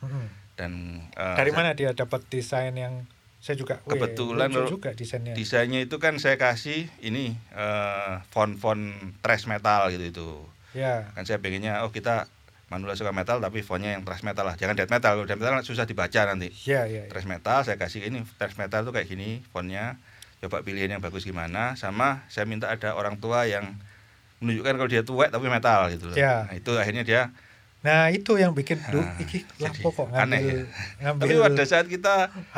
Dan 0.54 1.00
eh, 1.10 1.36
Dari 1.40 1.50
saya- 1.50 1.58
mana 1.58 1.72
dia 1.72 1.96
dapat 1.96 2.28
desain 2.28 2.76
yang 2.76 3.08
saya 3.40 3.56
juga 3.56 3.80
Kebetulan 3.84 4.52
kalau 4.52 4.68
juga 4.70 4.92
desainnya. 4.92 5.32
Desainnya 5.32 5.80
itu 5.80 5.96
kan 5.98 6.20
saya 6.20 6.36
kasih 6.36 6.92
ini 7.00 7.40
eh, 7.52 8.14
font-font 8.30 8.92
thrash 9.20 9.48
metal 9.48 9.88
gitu 9.90 10.04
itu. 10.06 10.30
ya. 10.74 11.08
Kan 11.12 11.24
saya 11.24 11.40
pengennya 11.40 11.82
oh 11.82 11.90
kita 11.90 12.28
Manula 12.64 12.98
suka 12.98 13.14
metal 13.14 13.38
tapi 13.38 13.62
fontnya 13.62 13.94
yang 13.94 14.02
thrash 14.02 14.26
metal 14.26 14.42
lah. 14.44 14.58
Jangan 14.58 14.74
death 14.74 14.90
metal. 14.90 15.14
Kalau 15.14 15.30
death 15.30 15.38
metal 15.38 15.62
susah 15.62 15.86
dibaca 15.86 16.26
nanti. 16.26 16.50
Ya, 16.66 16.90
ya, 16.90 17.06
ya. 17.06 17.12
Thrash 17.12 17.30
metal 17.30 17.62
saya 17.62 17.78
kasih 17.78 18.02
ini 18.02 18.26
thrash 18.36 18.58
metal 18.58 18.82
tuh 18.82 18.90
kayak 18.90 19.06
gini 19.06 19.46
fontnya. 19.54 20.02
Coba 20.42 20.66
pilihin 20.66 20.90
yang 20.90 20.98
bagus 20.98 21.22
gimana. 21.22 21.78
Sama 21.78 22.26
saya 22.28 22.44
minta 22.44 22.68
ada 22.68 22.98
orang 22.98 23.22
tua 23.22 23.46
yang 23.46 23.78
menunjukkan 24.44 24.74
kalau 24.76 24.90
dia 24.92 25.02
tuwek 25.08 25.32
tapi 25.32 25.48
metal 25.48 25.88
gitu 25.90 26.12
loh. 26.12 26.16
Ya. 26.20 26.46
Nah, 26.52 26.56
itu 26.60 26.72
akhirnya 26.76 27.04
dia 27.08 27.22
Nah, 27.84 28.08
itu 28.16 28.40
yang 28.40 28.56
bikin 28.56 28.80
duh, 28.96 29.04
Ah, 29.04 29.20
iki 29.20 29.44
lampu 29.60 29.92
kok 29.92 30.08
aneh 30.16 30.40
ngambil 30.40 30.56
ya. 30.56 30.64
ngambil 31.04 31.24
Tapi 31.28 31.34
pada 31.52 31.64
saat 31.68 31.86
kita 31.92 32.14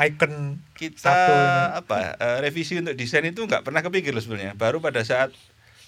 icon 0.06 0.62
kita 0.78 1.02
Satu 1.02 1.34
apa 1.82 2.14
eh, 2.14 2.38
revisi 2.46 2.78
untuk 2.78 2.94
desain 2.94 3.26
itu 3.26 3.42
nggak 3.42 3.66
pernah 3.66 3.82
kepikir 3.82 4.14
loh 4.14 4.22
sebenarnya. 4.22 4.54
Baru 4.54 4.78
pada 4.78 5.02
saat 5.02 5.34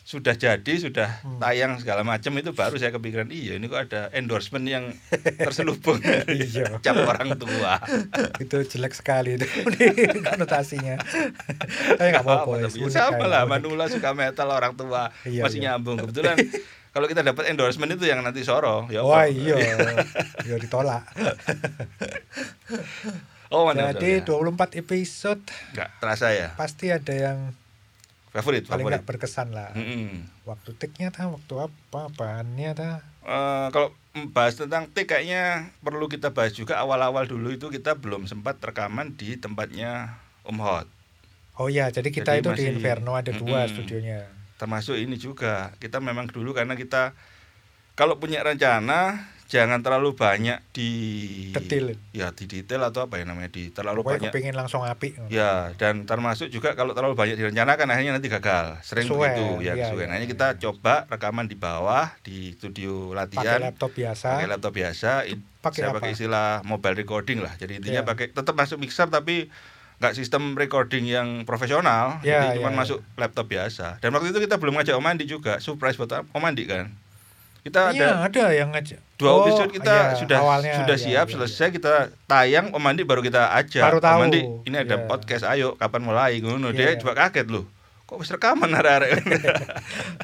sudah 0.08 0.32
jadi 0.32 0.72
sudah 0.80 1.20
Hmm. 1.20 1.36
tayang 1.36 1.76
segala 1.76 2.00
macam 2.00 2.32
itu 2.32 2.56
baru 2.56 2.80
saya 2.80 2.88
kepikiran 2.90 3.28
iya 3.28 3.60
ini 3.60 3.68
kok 3.68 3.92
ada 3.92 4.08
endorsement 4.16 4.64
yang 4.64 4.96
terselubung. 5.36 6.00
Iya. 6.32 6.80
cap 6.80 6.96
orang 6.96 7.36
tua. 7.36 7.76
Itu 8.42 8.64
jelek 8.64 8.96
sekali 8.96 9.36
itu 9.36 9.44
konotasinya. 10.24 10.96
Tapi 11.92 12.08
nggak 12.08 12.24
apa-apa 12.24 12.56
ya, 12.56 12.68
ya 12.72 12.88
sama 12.88 13.28
lah. 13.28 13.44
Manula 13.44 13.84
suka 13.86 14.16
metal 14.16 14.48
orang 14.48 14.72
tua 14.72 15.12
Iya, 15.28 15.44
masih 15.44 15.60
iya. 15.60 15.76
nyambung. 15.76 16.00
Kebetulan 16.00 16.40
kalau 16.88 17.04
kita 17.04 17.20
dapat 17.20 17.52
endorsement 17.52 17.92
itu 17.92 18.08
yang 18.08 18.24
nanti 18.24 18.40
soro 18.42 18.88
ya 18.88 19.04
wah 19.04 19.28
iya. 19.28 19.60
Iya 20.40 20.56
ditolak. 20.56 21.04
Oh 23.48 23.64
mana 23.64 23.92
jadi 23.92 24.24
udah, 24.24 24.56
24 24.72 24.80
episode. 24.80 25.44
Nggak 25.72 25.88
terasa 26.00 26.26
ya? 26.32 26.48
Pasti 26.56 26.88
ada 26.88 27.12
yang 27.12 27.38
favorit 28.38 28.62
paling 28.64 28.80
favorit. 28.80 28.92
nggak 28.94 29.06
berkesan 29.06 29.48
lah. 29.50 29.70
Mm-mm. 29.72 30.24
waktu 30.44 30.70
tiknya 30.74 31.08
tah 31.08 31.26
waktu 31.26 31.54
apa 31.60 32.00
bahannya 32.10 32.70
tah 32.72 32.96
Eh, 33.20 33.68
kalau 33.68 33.92
bahas 34.26 34.56
tentang 34.56 34.88
tik 34.88 35.04
kayaknya 35.06 35.68
perlu 35.78 36.06
kita 36.06 36.30
bahas 36.30 36.50
juga. 36.50 36.78
Awal-awal 36.78 37.24
dulu 37.24 37.50
itu 37.50 37.68
kita 37.68 37.92
belum 37.94 38.24
sempat 38.24 38.56
rekaman 38.58 39.12
di 39.12 39.36
tempatnya 39.36 40.16
Om 40.42 40.58
Hot. 40.58 40.88
Oh 41.54 41.68
ya 41.68 41.88
jadi 41.88 42.08
kita 42.08 42.32
Jadi 42.32 42.40
itu 42.40 42.48
di 42.48 42.54
masih- 42.56 42.70
Inferno 42.72 43.12
ada 43.12 43.28
dua 43.30 43.60
Mm-mm. 43.60 43.72
studionya. 43.74 44.20
Termasuk 44.56 44.96
ini 44.96 45.14
juga. 45.14 45.76
Kita 45.76 45.98
memang 45.98 46.24
dulu 46.26 46.50
karena 46.50 46.72
kita 46.72 47.12
kalau 47.92 48.16
punya 48.16 48.40
rencana 48.40 49.28
jangan 49.48 49.80
terlalu 49.80 50.12
banyak 50.12 50.60
di 50.76 50.90
Detail. 51.56 51.96
ya 52.12 52.28
di 52.36 52.44
detail 52.44 52.84
atau 52.84 53.08
apa 53.08 53.16
ya 53.16 53.24
namanya 53.24 53.48
di 53.48 53.72
terlalu 53.72 54.04
pokoknya 54.04 54.28
banyak. 54.28 54.32
kepingin 54.36 54.52
langsung 54.52 54.84
api 54.84 55.16
ya 55.32 55.72
dan 55.80 56.04
termasuk 56.04 56.52
juga 56.52 56.76
kalau 56.76 56.92
terlalu 56.92 57.16
banyak 57.16 57.40
direncanakan 57.40 57.88
akhirnya 57.88 58.12
nanti 58.12 58.28
gagal. 58.28 58.76
Sering 58.84 59.08
Kesuwen, 59.08 59.32
begitu 59.32 59.44
ya 59.64 59.72
iya, 59.72 59.72
kesuwen. 59.88 60.04
iya, 60.04 60.12
Akhirnya 60.12 60.28
iya. 60.28 60.34
kita 60.36 60.46
coba 60.60 60.94
rekaman 61.08 61.48
di 61.48 61.56
bawah 61.56 62.12
di 62.20 62.52
studio 62.54 63.10
pakai 63.10 63.18
latihan 63.24 63.60
laptop 63.64 63.90
biasa. 63.96 64.28
Pakai 64.36 64.48
laptop 64.52 64.72
biasa. 64.76 65.10
Pakai 65.58 65.80
saya 65.80 65.88
apa? 65.88 65.96
pakai 65.98 66.10
istilah 66.12 66.48
mobile 66.62 66.96
recording 67.00 67.38
lah. 67.40 67.52
Jadi 67.56 67.80
intinya 67.80 68.04
Iya. 68.04 68.08
pakai 68.08 68.26
tetap 68.30 68.52
masuk 68.52 68.76
mixer 68.76 69.08
tapi 69.08 69.48
nggak 69.98 70.14
sistem 70.14 70.54
recording 70.54 71.08
yang 71.08 71.42
profesional. 71.42 72.20
Iya, 72.20 72.52
jadi 72.52 72.60
cuma 72.60 72.70
iya, 72.70 72.78
masuk 72.78 73.00
laptop 73.16 73.48
biasa. 73.48 73.96
Dan 73.98 74.12
waktu 74.12 74.30
itu 74.30 74.44
kita 74.44 74.60
belum 74.60 74.76
ngajak 74.76 74.94
Om 74.94 75.08
Andi 75.08 75.24
juga 75.24 75.56
surprise 75.58 75.96
buat 75.96 76.22
Om 76.30 76.44
Andi 76.44 76.68
kan 76.68 76.92
kita 77.68 77.82
iya 77.92 78.08
ada 78.18 78.26
ada 78.26 78.44
yang 78.50 78.68
ngajak 78.70 79.00
dua 79.14 79.28
Oh, 79.28 79.42
episode 79.42 79.70
kita 79.70 79.94
iya, 79.94 80.14
sudah 80.14 80.38
awalnya, 80.38 80.72
sudah 80.78 80.96
iya, 80.96 81.04
siap 81.04 81.26
iya, 81.26 81.32
selesai 81.34 81.68
kita 81.70 81.92
tayang 82.24 82.70
Om 82.70 82.84
Andi 82.84 83.02
baru 83.02 83.20
kita 83.20 83.50
ajak 83.52 83.82
Baru 83.82 83.98
tahu, 83.98 84.14
Om 84.14 84.24
Andi 84.24 84.40
ini 84.64 84.76
ada 84.76 84.96
iya. 84.96 85.04
podcast 85.04 85.44
ayo 85.44 85.74
kapan 85.74 86.02
mulai 86.02 86.38
ngono 86.38 86.70
dia 86.70 86.88
Iya. 86.88 86.98
juga 86.98 87.18
kaget 87.18 87.46
loh 87.48 87.66
kok 88.04 88.16
bisa 88.16 88.34
rekaman 88.34 88.72
arek-arek 88.72 89.10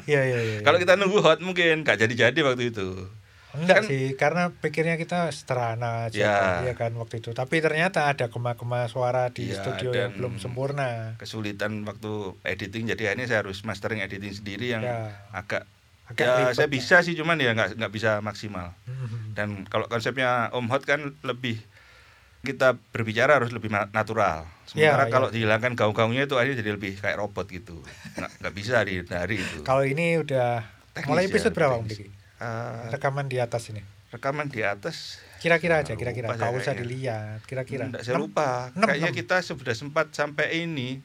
iya 0.05 0.21
iya 0.23 0.39
iya 0.41 0.59
kalau 0.61 0.77
kita 0.77 0.95
nunggu 0.95 1.19
hot 1.19 1.39
mungkin 1.39 1.81
nggak 1.81 1.97
jadi-jadi 1.99 2.39
waktu 2.41 2.69
itu 2.69 2.87
Enggak 3.55 3.77
Kan- 3.77 3.87
sih, 3.87 4.05
karena 4.19 4.43
pikirnya 4.51 4.99
kita 4.99 5.31
sederhana 5.31 6.11
aja, 6.11 6.19
Ya. 6.19 6.35
iya 6.59 6.75
kan 6.75 6.91
waktu 6.91 7.23
itu. 7.23 7.31
Tapi 7.31 7.63
ternyata 7.63 8.03
ada 8.03 8.27
gema-gema 8.27 8.83
suara 8.85 9.31
di 9.31 9.47
Iya, 9.47 9.63
studio 9.63 9.95
yang 9.95 10.11
belum 10.11 10.43
sempurna. 10.43 11.15
kesulitan 11.15 11.87
waktu 11.87 12.35
editing 12.43 12.83
jadi 12.85 13.15
akhirnya 13.15 13.31
saya 13.31 13.47
harus 13.47 13.63
mastering 13.63 14.03
editing 14.03 14.35
sendiri 14.35 14.75
yang 14.75 14.83
Ya, 14.83 15.23
agak 15.31 15.63
agak 16.07 16.21
ya 16.21 16.35
saya 16.51 16.63
lah. 16.63 16.71
bisa 16.71 16.95
sih 17.01 17.13
cuman 17.13 17.35
ya 17.35 17.51
nggak 17.51 17.75
nggak 17.75 17.91
bisa 17.91 18.19
maksimal 18.19 18.77
Mhm. 18.83 19.33
dan 19.33 19.47
kalau 19.65 19.85
konsepnya 19.85 20.47
Om 20.49 20.67
Hot 20.67 20.83
kan 20.83 21.01
lebih 21.21 21.57
kita 22.41 22.77
berbicara 22.89 23.35
harus 23.35 23.49
lebih 23.49 23.67
na- 23.67 23.89
natural 23.89 24.45
sementara 24.63 25.03
Ya, 25.03 25.09
kalau 25.09 25.27
ya. 25.27 25.33
dihilangkan 25.33 25.73
gaung-gaungnya 25.73 26.23
itu 26.23 26.35
akhirnya 26.35 26.61
jadi 26.61 26.71
lebih 26.71 26.93
kayak 26.95 27.17
robot 27.17 27.49
gitu 27.49 27.81
nggak 28.15 28.53
bisa 28.53 28.79
dihindari 28.79 29.39
itu 29.39 29.61
Kalau 29.61 29.81
ini 29.81 30.19
udah 30.19 30.61
Teknis 30.93 31.09
mulai 31.09 31.23
ya, 31.23 31.27
episode 31.27 31.51
berapa 31.51 31.75
Om. 31.75 31.85
Diki? 31.85 32.05
Eh, 32.35 32.85
Rekaman 32.91 33.25
di 33.25 33.37
atas 33.37 33.63
ini. 33.67 33.81
rekaman 34.07 34.47
di 34.47 34.61
atas 34.61 35.19
Kira-kira 35.35 35.77
aja, 35.79 35.93
kira-kira. 35.93 36.31
Kau 36.31 36.55
usah 36.55 36.73
dilihat, 36.73 37.43
kira-kira. 37.43 37.85
Nggak, 37.85 38.01
saya 38.01 38.15
lupa 38.15 38.71
enam, 38.71 38.87
kayaknya 38.87 39.11
enam. 39.11 39.19
kita 39.19 39.35
sudah 39.41 39.73
sempat 39.73 40.09
sampai 40.09 40.63
ini 40.63 41.03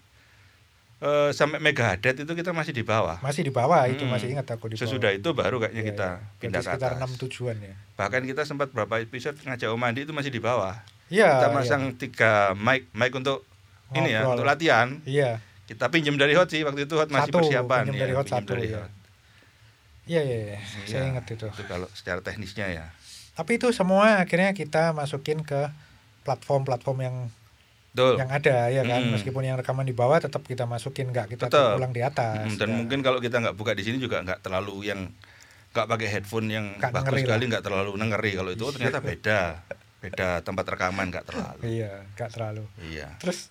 eh, 1.01 1.31
sampai 1.31 1.59
Megadeth 1.59 2.19
itu 2.19 2.29
kita 2.31 2.51
masih 2.51 2.71
di 2.71 2.81
bawah 2.81 3.17
Masih 3.19 3.41
di 3.41 3.51
bawah 3.51 3.83
itu 3.85 4.01
Hmm. 4.01 4.13
masih 4.13 4.31
ingat 4.31 4.47
aku 4.47 4.67
di 4.67 4.75
bawah. 4.75 4.83
sesudah 4.83 5.11
itu 5.11 5.29
baru 5.31 5.57
kayaknya 5.59 5.81
Iya, 5.81 5.91
kita 5.91 6.09
iya. 6.11 6.39
pindah 6.39 6.61
Berarti 6.61 6.69
ke 6.69 6.77
sekitar 6.77 6.91
atas 6.93 7.01
6 7.11 7.23
tujuan 7.23 7.57
ya. 7.59 7.75
bahkan 7.95 8.23
kita 8.23 8.43
sempat 8.43 8.69
berapa 8.69 8.95
episode 8.99 9.37
ngajak 9.39 9.69
Om 9.69 9.83
Andi 9.83 10.01
itu 10.03 10.13
masih 10.13 10.29
di 10.29 10.39
bawah 10.39 10.77
Iya. 11.09 11.29
kita 11.35 11.47
iya. 11.47 11.55
masang 11.55 11.83
tiga 11.95 12.33
mic 12.55 12.87
mic 12.93 13.13
untuk 13.13 13.43
ini 13.91 14.11
ya 14.11 14.23
Ngobrol. 14.23 14.35
untuk 14.35 14.47
latihan 14.47 14.89
Iya. 15.03 15.41
kita 15.65 15.89
pinjam 15.89 16.15
dari 16.15 16.33
hot 16.33 16.47
sih 16.47 16.61
waktu 16.61 16.85
itu 16.85 16.95
hot 16.95 17.09
masih 17.09 17.29
Satu, 17.29 17.37
persiapan 17.41 17.83
pinjam 17.83 17.95
ya, 17.95 18.01
dari 18.01 18.13
Hot 18.13 18.25
pinjam 18.25 18.39
satu, 18.41 18.53
dari 18.53 18.69
ya. 18.69 18.79
Hot. 18.79 18.93
Iya, 20.03 20.21
iya, 20.23 20.39
iya. 20.45 20.59
Saya 20.83 20.85
Iya, 20.99 21.01
ingat 21.09 21.25
itu. 21.29 21.47
itu 21.47 21.63
kalau 21.65 21.87
secara 21.93 22.21
teknisnya 22.21 22.67
ya 22.69 22.87
Tapi 23.33 23.57
itu 23.57 23.71
semua 23.71 24.21
akhirnya 24.21 24.53
kita 24.53 24.91
masukin 24.91 25.41
ke 25.41 25.71
platform-platform 26.21 26.99
yang 27.01 27.17
betul. 27.91 28.15
Yang 28.17 28.31
ada 28.31 28.57
ya 28.69 28.83
kan? 28.83 29.01
Mm. 29.03 29.11
meskipun 29.15 29.43
yang 29.43 29.57
rekaman 29.59 29.83
di 29.83 29.93
bawah 29.93 30.17
tetap 30.17 30.43
kita 30.43 30.65
masukin 30.65 31.11
nggak 31.11 31.35
kita 31.35 31.51
Tetap. 31.51 31.77
ulang 31.77 31.91
di 31.91 32.01
atas 32.01 32.47
Mm, 32.47 32.57
dan 32.57 32.69
Ya. 32.69 32.75
mungkin 32.77 32.99
kalau 33.01 33.19
kita 33.19 33.37
nggak 33.39 33.57
buka 33.57 33.75
di 33.75 33.83
sini 33.83 33.99
juga 33.99 34.23
nggak 34.23 34.41
terlalu 34.41 34.87
yang 34.87 35.11
nggak 35.71 35.87
pakai 35.87 36.09
headphone 36.11 36.47
yang 36.47 36.67
Nggak 36.79 36.91
bagus 36.93 37.23
sekali 37.23 37.45
nggak 37.47 37.63
terlalu 37.63 37.91
ngeri. 37.95 38.33
Kalau 38.35 38.51
itu 38.51 38.65
oh, 38.65 38.73
ternyata 38.73 38.99
beda 39.01 39.39
beda 40.01 40.29
tempat 40.41 40.65
rekaman 40.67 41.07
nggak 41.11 41.27
terlalu. 41.29 41.61
Iya 41.67 41.93
nggak 42.15 42.31
terlalu. 42.31 42.65
Iya. 42.81 43.09
Terus 43.19 43.51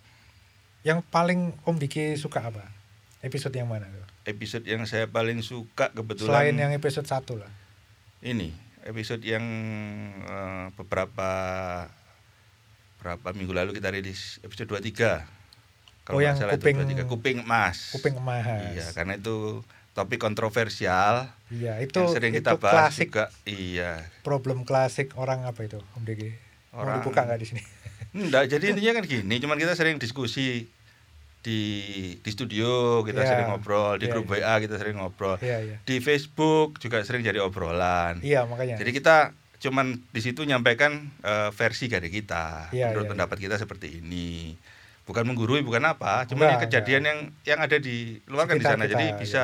yang 0.82 1.04
paling 1.04 1.56
Om 1.64 1.76
Diki 1.76 2.16
suka 2.16 2.48
apa? 2.48 2.64
Episode 3.20 3.52
yang 3.54 3.68
mana 3.68 3.88
tuh? 3.88 4.08
Episode 4.24 4.64
yang 4.64 4.84
saya 4.84 5.04
paling 5.06 5.44
suka 5.44 5.92
kebetulan 5.92 6.32
selain 6.32 6.56
yang 6.56 6.72
episode 6.72 7.04
satu 7.04 7.36
lah. 7.36 7.52
Ini 8.20 8.52
episode 8.84 9.20
yang 9.22 9.44
eh, 10.24 10.66
beberapa 10.76 11.30
berapa 13.00 13.28
minggu 13.32 13.52
lalu 13.52 13.72
kita 13.74 13.90
rilis 13.90 14.38
episode 14.40 14.68
23 14.70 15.24
Oh, 16.02 16.18
kalau 16.18 16.18
nggak 16.18 16.26
yang 16.26 16.38
salah 16.42 16.54
kuping- 16.56 16.74
itu 16.76 16.86
23 16.98 17.06
kuping 17.06 17.38
emas. 17.40 17.78
kuping 17.92 18.16
emas. 18.18 18.42
Iya 18.74 18.88
karena 18.92 19.14
itu 19.16 19.62
topik 19.92 20.18
kontroversial 20.18 21.30
iya 21.50 21.78
itu 21.78 21.96
yang 21.96 22.10
sering 22.10 22.34
itu 22.34 22.42
kita 22.42 22.58
bahas 22.58 22.90
klasik. 22.92 23.08
juga. 23.10 23.26
Iya. 23.44 23.92
Problem 24.20 24.64
klasik 24.64 25.14
orang 25.14 25.46
apa 25.46 25.62
itu 25.62 25.78
Om 25.94 26.02
Diki 26.02 26.34
mau 26.70 26.82
Orang- 26.82 26.98
dibuka 27.00 27.24
nggak 27.24 27.38
di 27.38 27.48
sini? 27.48 27.62
Enggak, 28.20 28.46
jadi 28.48 28.66
intinya 28.68 28.94
kan 28.96 29.04
gini, 29.06 29.36
cuman 29.38 29.54
kita 29.56 29.74
sering 29.74 29.96
diskusi 29.96 30.66
di 31.40 31.62
di 32.18 32.30
studio 32.30 33.00
kita 33.02 33.22
Iya. 33.22 33.30
sering 33.32 33.48
ngobrol, 33.48 33.96
di 33.96 34.04
Iya, 34.04 34.12
grup 34.12 34.26
iya. 34.28 34.50
WA 34.50 34.56
kita 34.60 34.76
sering 34.76 34.98
ngobrol, 34.98 35.38
iya 35.40 35.58
iya. 35.62 35.78
Di 35.80 35.98
Facebook 36.00 36.76
juga 36.78 37.00
sering 37.00 37.22
jadi 37.22 37.38
obrolan. 37.38 38.18
iya 38.22 38.44
makanya. 38.44 38.76
Jadi 38.76 38.92
kita 38.92 39.38
cuman 39.60 40.00
di 40.08 40.20
situ 40.20 40.42
nyampaikan 40.42 40.92
eh, 41.20 41.50
versi 41.52 41.86
dari 41.86 42.08
kita, 42.08 42.72
Iya, 42.72 42.90
menurut 42.90 43.06
iya, 43.06 43.12
pendapat 43.14 43.38
kita 43.38 43.56
seperti 43.56 44.00
ini. 44.00 44.56
Bukan 45.04 45.26
menggurui, 45.26 45.60
bukan 45.60 45.82
apa, 45.84 46.24
cuman 46.26 46.54
yang 46.54 46.62
kejadian 46.62 47.04
yang 47.04 47.20
yang 47.44 47.60
ada 47.60 47.76
di 47.76 48.22
luar 48.26 48.46
kan 48.46 48.56
di 48.56 48.64
sana. 48.64 48.84
kita, 48.84 48.94
Jadi 48.94 49.06
bisa 49.18 49.44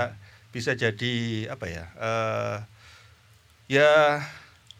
bisa 0.50 0.72
jadi 0.74 1.14
apa 1.50 1.66
ya? 1.66 1.84
eh 1.92 2.58
ya 3.68 4.22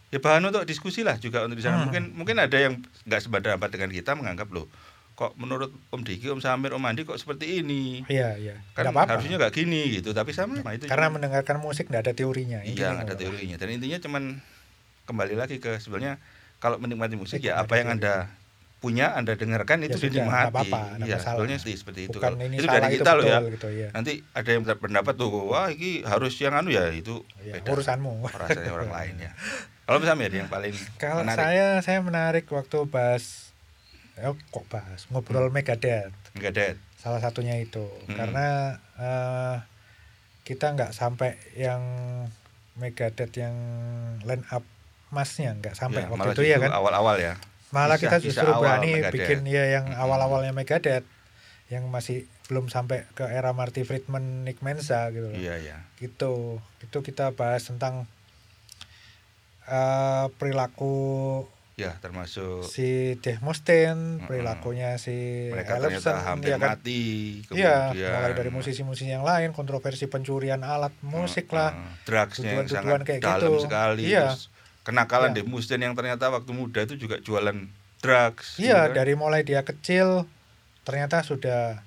ya 0.08 0.20
bahan 0.22 0.46
untuk 0.46 0.64
diskusi 0.64 1.02
lah 1.02 1.18
juga 1.18 1.44
untuk 1.44 1.58
di 1.58 1.66
sana. 1.66 1.78
Hmm. 1.78 1.90
Mungkin 1.90 2.04
mungkin 2.14 2.36
ada 2.38 2.56
yang 2.56 2.80
nggak 3.04 3.20
sependapat 3.20 3.70
dengan 3.70 3.90
kita 3.90 4.14
menganggap 4.14 4.48
loh 4.50 4.70
kok 5.16 5.32
menurut 5.36 5.72
Om 5.90 6.04
Diki, 6.04 6.28
Om 6.28 6.38
Samir, 6.38 6.70
Om 6.70 6.84
Andi 6.84 7.02
kok 7.02 7.16
seperti 7.16 7.64
ini. 7.64 8.04
iya 8.06 8.36
iya 8.36 8.60
Kan 8.72 8.84
Nggak 8.86 8.94
apa-apa. 8.94 9.12
harusnya 9.16 9.36
nggak 9.38 9.54
gini 9.54 9.82
gitu, 9.96 10.12
tapi 10.12 10.32
sama 10.32 10.60
itu. 10.70 10.86
karena 10.86 11.08
cuman- 11.08 11.16
mendengarkan 11.18 11.58
musik 11.58 11.88
nggak 11.88 12.04
ada 12.04 12.14
teorinya 12.14 12.60
Iya, 12.62 12.92
nggak 12.94 13.08
ada 13.08 13.16
teorinya. 13.16 13.56
Dan 13.56 13.68
intinya 13.74 13.96
cuman 13.98 14.24
kembali 15.06 15.34
lagi 15.34 15.58
ke 15.58 15.78
sebenarnya 15.78 16.18
kalau 16.58 16.78
menikmati 16.78 17.14
musik 17.14 17.40
ya 17.40 17.58
apa 17.58 17.78
yang 17.78 17.94
anda 17.94 18.30
punya 18.76 19.14
anda 19.14 19.34
dengarkan 19.34 19.82
Ya 19.82 19.90
itu 19.90 19.98
sudah, 19.98 20.22
dinikmati. 20.22 20.70
nggak 20.70 21.08
Iya, 21.10 21.18
masalah. 21.18 21.22
sebetulnya 21.42 21.58
seperti 21.58 22.02
itu. 22.06 22.18
bukan 22.18 22.32
Kalau 22.34 22.54
itu 22.54 22.68
dari 22.68 22.88
kita 22.92 23.12
loh 23.14 23.24
ya. 23.24 23.40
gitu 23.42 23.68
ya 23.72 23.88
Nanti 23.90 24.14
ada 24.30 24.50
yang 24.52 24.62
berpendapat 24.62 25.14
tuh, 25.16 25.30
wah 25.50 25.68
ini 25.70 26.06
harus 26.06 26.34
yang 26.38 26.54
anu 26.54 26.70
ya 26.70 26.90
itu 26.90 27.26
Ya, 27.42 27.58
beda. 27.58 27.70
urusanmu 27.72 28.30
Rasanya 28.30 28.70
orang 28.70 28.92
lain 28.98 29.16
ya. 29.20 29.32
Kalau 29.86 29.98
misalnya 29.98 30.26
yang 30.28 30.50
paling 30.50 30.74
Kalau 30.98 31.22
menarik 31.22 31.40
saya 31.40 31.68
saya 31.82 32.00
menarik 32.02 32.46
waktu 32.46 32.78
bahas 32.86 33.54
eh, 34.18 34.30
kok 34.52 34.66
bahas 34.70 35.06
ngobrol 35.10 35.50
Megadeth 35.50 36.14
enggak 36.34 36.54
dead. 36.54 36.76
salah 36.96 37.22
satunya 37.22 37.58
itu 37.58 37.86
Mm-mm. 38.06 38.14
karena 38.14 38.48
eh, 38.98 39.56
kita 40.42 40.74
nggak 40.74 40.94
sampai 40.94 41.38
yang 41.54 41.82
Megadeth 42.76 43.34
yang 43.34 43.56
line 44.22 44.46
up 44.52 44.62
masnya 45.08 45.54
nggak 45.54 45.74
sampai 45.74 46.02
Ya, 46.02 46.10
waktu 46.10 46.30
itu 46.32 46.44
ya 46.46 46.58
kan 46.58 46.72
awal-awal 46.72 47.16
ya. 47.18 47.34
malah 47.68 47.96
kita 47.96 48.18
kisah- 48.18 48.24
justru 48.40 48.48
awal 48.48 48.62
berani 48.62 48.92
Megadeth. 48.96 49.14
bikin 49.14 49.40
ya 49.46 49.64
yang 49.72 49.86
Mm-mm. 49.88 50.00
awal-awalnya 50.00 50.52
Megadeth 50.52 51.06
yang 51.68 51.84
masih 51.86 52.24
belum 52.46 52.68
sampai 52.68 53.10
ke 53.12 53.26
era 53.26 53.50
Marty 53.52 53.82
Friedman 53.82 54.44
Nick 54.44 54.62
Menza 54.62 55.10
gitu 55.10 55.28
loh 55.28 55.36
Iya, 55.36 55.58
iya. 55.58 55.78
gitu 55.98 56.58
itu 56.80 56.98
kita 57.00 57.32
bahas 57.32 57.64
tentang 57.64 58.06
eh, 59.66 60.26
perilaku 60.32 60.96
ya 61.76 61.92
termasuk 62.00 62.64
si 62.64 63.20
Dave 63.20 63.42
Mustaine 63.42 64.24
perilakunya 64.24 64.96
si 64.96 65.50
mereka 65.52 65.76
Ellefson, 65.76 66.08
ternyata 66.08 66.24
hampir 66.24 66.48
ya 66.48 66.58
kan? 66.58 66.70
mati 66.72 67.04
Iya, 67.52 67.76
mulai 67.92 68.32
dari 68.32 68.48
musisi-musisi 68.50 69.12
yang 69.12 69.28
lain, 69.28 69.52
kontroversi 69.52 70.08
pencurian 70.08 70.64
alat 70.64 70.96
musik 71.04 71.52
lah. 71.52 71.76
uh, 71.76 71.92
drugsnya 72.06 72.48
yang 72.54 72.64
tuduhan-tuduhan 72.64 72.72
sangat 72.96 73.02
kayak 73.04 73.22
dalam 73.22 73.42
gitu. 73.52 73.60
sekali 73.60 74.04
Iya. 74.06 74.24
terus 74.32 74.44
kenakalan. 74.86 75.34
Dave 75.34 75.50
Mustaine 75.50 75.84
yang 75.84 75.98
ternyata 75.98 76.30
waktu 76.30 76.52
muda 76.54 76.86
itu 76.86 76.96
juga 76.96 77.18
jualan 77.18 77.58
drugs 78.00 78.56
gitu 78.56 78.70
Iya, 78.70 78.94
kan. 78.94 78.96
dari 78.96 79.14
mulai 79.18 79.42
dia 79.42 79.66
kecil 79.66 80.30
ternyata 80.86 81.26
sudah 81.26 81.82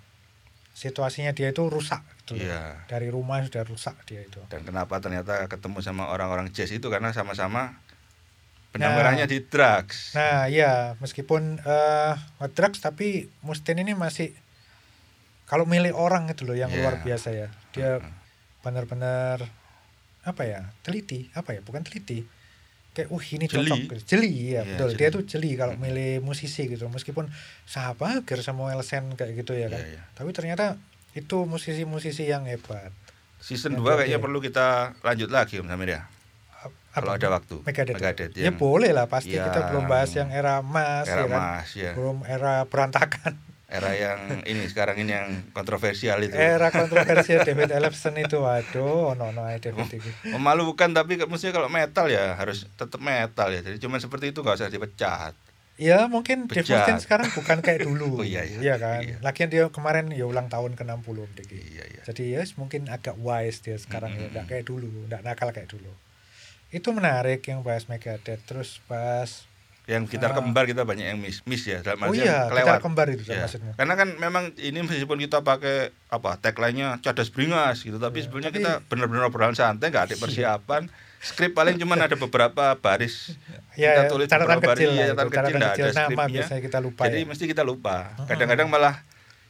situasinya 0.75 1.31
dia 1.31 1.50
itu 1.50 1.62
rusak 1.67 2.02
gitu. 2.23 2.38
Iya. 2.38 2.83
Dari 2.87 3.07
rumah 3.09 3.38
sudah 3.40 3.62
rusak 3.62 3.95
dia 4.05 4.23
itu. 4.23 4.38
dan 4.50 4.62
kenapa 4.62 4.99
ternyata 4.99 5.47
ketemu 5.47 5.78
sama 5.81 6.11
orang-orang 6.11 6.50
jazz 6.50 6.71
itu 6.71 6.87
karena 6.87 7.14
sama-sama 7.14 7.78
benang 8.69 8.95
Nah. 8.95 9.25
di 9.25 9.40
drugs 9.40 10.12
Nah, 10.12 10.45
iya, 10.47 10.93
meskipun 10.99 11.62
eh 11.62 12.14
drugs 12.52 12.78
tapi 12.78 13.31
Mustaine 13.40 13.81
ini 13.81 13.95
masih 13.95 14.35
kalau 15.49 15.64
milih 15.64 15.97
orang 15.97 16.28
itu 16.28 16.45
loh 16.45 16.52
yang 16.52 16.69
Iya. 16.69 16.78
luar 16.83 17.00
biasa 17.00 17.28
ya. 17.33 17.49
Dia 17.73 18.02
benar-benar 18.61 19.49
apa 20.21 20.43
ya? 20.45 20.69
Teliti, 20.85 21.33
apa 21.33 21.57
ya? 21.57 21.61
Bukan 21.64 21.81
teliti. 21.81 22.26
Kayak 22.99 23.09
uh 23.09 23.23
ini 23.23 23.47
Jeli. 23.47 23.71
cocok. 23.71 23.78
gitu. 23.78 23.95
Jeli, 24.09 24.26
ya, 24.26 24.43
Iya, 24.43 24.61
betul. 24.67 24.88
jeli. 24.88 24.99
Dia 24.99 25.09
tuh 25.09 25.23
jeli 25.25 25.50
kalau 25.55 25.73
Mm-mm. 25.73 25.87
milih 25.87 26.12
musisi 26.21 26.67
gitu. 26.67 26.85
Meskipun 26.88 27.31
sahabat 27.62 28.26
Ger 28.26 28.43
sama 28.43 28.67
Elsen 28.69 29.14
kayak 29.14 29.38
gitu 29.38 29.55
ya 29.55 29.71
kan. 29.71 29.78
Iya, 29.78 29.95
iya. 29.95 30.02
Tapi 30.12 30.31
ternyata 30.33 30.75
itu 31.14 31.38
musisi-musisi 31.45 32.26
yang 32.26 32.43
hebat. 32.45 32.90
season 33.38 33.73
Yang 33.73 33.81
2 33.81 33.87
kayaknya 33.87 33.95
berarti- 34.11 34.25
perlu 34.25 34.38
kita 34.43 34.67
lanjut 35.00 35.31
lagi 35.31 35.55
Om 35.57 35.69
Samir 35.69 35.88
ya 35.88 36.02
kalau 36.90 37.14
ada 37.14 37.28
waktu 37.31 37.62
Megadeth. 37.62 38.35
ya 38.35 38.43
yang 38.43 38.59
boleh 38.59 38.90
lah 38.90 39.07
pasti 39.07 39.31
kita 39.31 39.71
belum 39.71 39.87
yang 39.87 39.87
bahas 39.88 40.11
yang 40.11 40.28
era 40.28 40.59
emas 40.59 41.07
era 41.07 41.14
ya 41.14 41.23
kan. 41.23 41.38
emas 41.38 41.69
ya 41.73 41.93
Belum 41.95 42.19
era 42.26 42.67
berantakan. 42.67 43.38
Era 43.69 43.93
yang 43.93 44.19
ini 44.43 44.65
sekarang 44.65 44.97
ini 44.97 45.13
yang 45.13 45.29
kontroversial 45.53 46.17
itu 46.19 46.33
Era 46.33 46.69
kontroversial 46.71 47.45
David 47.45 47.69
Ellefson 47.71 48.17
itu 48.17 48.41
waduh 48.41 49.13
no 49.13 49.29
no 49.29 49.45
ay 49.45 49.61
David 49.61 49.93
itu. 49.95 50.09
memalukan 50.27 50.89
tapi 50.91 51.17
ke- 51.17 51.29
maksudnya 51.29 51.53
kalau 51.53 51.69
metal 51.69 52.09
ya 52.09 52.33
harus 52.35 52.65
tetap 52.71 52.97
metal 52.99 53.49
ya 53.49 53.61
jadi 53.61 53.77
cuma 53.77 53.97
seperti 53.97 54.33
itu 54.33 54.41
nggak 54.41 54.57
usah 54.57 54.69
dipecat 54.69 55.37
Ya 55.79 56.11
mungkin 56.11 56.51
Dave. 56.51 56.67
Mustaine 56.67 56.99
sekarang 56.99 57.31
bukan 57.31 57.63
kayak 57.63 57.87
dulu. 57.87 58.19
Oh, 58.19 58.27
iya, 58.27 58.43
iya. 58.43 58.75
kan. 58.77 58.99
Iya. 58.99 59.23
Lagian 59.23 59.47
dia 59.47 59.71
kemarin 59.71 60.11
ya 60.11 60.27
ulang 60.27 60.51
tahun 60.51 60.75
ke-60 60.75 61.07
Om 61.17 61.31
Diki. 61.33 61.55
iya 61.55 61.87
iya 61.87 62.03
Jadi 62.03 62.35
ya 62.35 62.43
mungkin 62.55 62.91
agak 62.91 63.15
wise 63.17 63.63
dia 63.63 63.79
sekarang 63.79 64.11
ya, 64.11 64.19
Mm-mm. 64.19 64.31
enggak 64.35 64.47
kayak 64.51 64.65
dulu, 64.67 64.91
enggak 65.07 65.23
nakal 65.23 65.55
kayak 65.55 65.71
dulu. 65.71 65.95
Itu 66.69 66.91
menarik 66.91 67.41
yang 67.43 67.63
bahas 67.63 67.87
Megadeth, 67.87 68.43
terus 68.43 68.83
bahas 68.85 69.47
yang 69.88 70.04
gitar 70.04 70.30
Ah. 70.30 70.37
kembar 70.37 70.68
kita 70.68 70.85
banyak 70.85 71.07
yang 71.07 71.18
miss 71.18 71.40
miss 71.42 71.64
ya 71.64 71.80
dalam 71.80 71.97
Oh 71.99 72.12
iya, 72.12 72.45
kelewat 72.45 72.76
gitar 72.76 72.80
kembar 72.85 73.07
itu 73.09 73.25
Ya. 73.26 73.42
maksudnya. 73.42 73.73
Karena 73.73 73.95
kan 73.97 74.09
memang 74.14 74.45
ini 74.54 74.78
meskipun 74.78 75.16
kita 75.18 75.40
pakai 75.40 75.76
apa 76.07 76.37
tagline-nya 76.37 77.00
cadas 77.00 77.28
beringas 77.28 77.80
gitu, 77.80 77.97
tapi 77.97 78.21
Ya, 78.21 78.28
sebenarnya 78.28 78.50
tapi- 78.50 78.61
kita 78.61 78.73
benar-benar 78.85 79.23
obrolan 79.26 79.57
santai, 79.57 79.88
nggak 79.88 80.04
ada 80.04 80.14
Iya. 80.14 80.21
persiapan. 80.21 80.83
Skrip 81.18 81.50
paling 81.50 81.75
cuma 81.75 81.97
ada 81.97 82.14
beberapa 82.14 82.76
baris. 82.76 83.35
Ya, 83.75 83.97
kita 83.97 84.02
tulis 84.07 84.26
catatan 84.28 84.61
beberapa 84.61 84.71
kecil 84.71 84.87
baris, 84.87 85.00
ya, 85.00 85.07
catatan 85.09 85.26
kecil, 85.26 85.57
nggak 85.57 85.73
kecil 85.73 85.85
ada 85.88 85.97
skripnya. 85.99 86.26
biasanya 86.30 86.62
kita 86.62 86.78
lupa 86.78 87.02
Jadi 87.02 87.18
ya. 87.18 87.26
mesti 87.26 87.45
kita 87.49 87.62
lupa. 87.64 87.97
Kadang-kadang 88.25 88.68
malah 88.68 88.95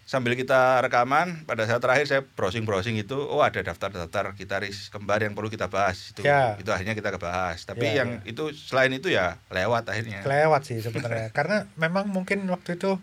sambil 0.09 0.33
kita 0.33 0.81
rekaman 0.81 1.45
pada 1.45 1.63
saat 1.63 1.79
terakhir 1.79 2.09
saya 2.09 2.23
browsing-browsing 2.25 2.97
itu, 2.97 3.13
oh 3.15 3.45
ada 3.45 3.61
daftar-daftar 3.61 4.33
gitaris 4.33 4.89
kembar 4.89 5.21
yang 5.21 5.37
perlu 5.37 5.47
kita 5.47 5.69
bahas 5.69 6.01
itu. 6.09 6.25
Ya. 6.25 6.57
Itu 6.57 6.73
akhirnya 6.73 6.97
kita 6.97 7.13
bahas. 7.15 7.63
Tapi 7.63 7.85
Ya, 7.87 8.01
yang 8.01 8.25
itu 8.25 8.49
selain 8.51 8.89
itu 8.91 9.09
ya 9.09 9.37
lewat 9.49 9.85
akhirnya. 9.87 10.25
kelewat 10.25 10.65
sih 10.65 10.81
sebenarnya 10.89 11.29
karena 11.31 11.69
memang 11.77 12.09
mungkin 12.09 12.49
waktu 12.49 12.75
itu 12.75 12.97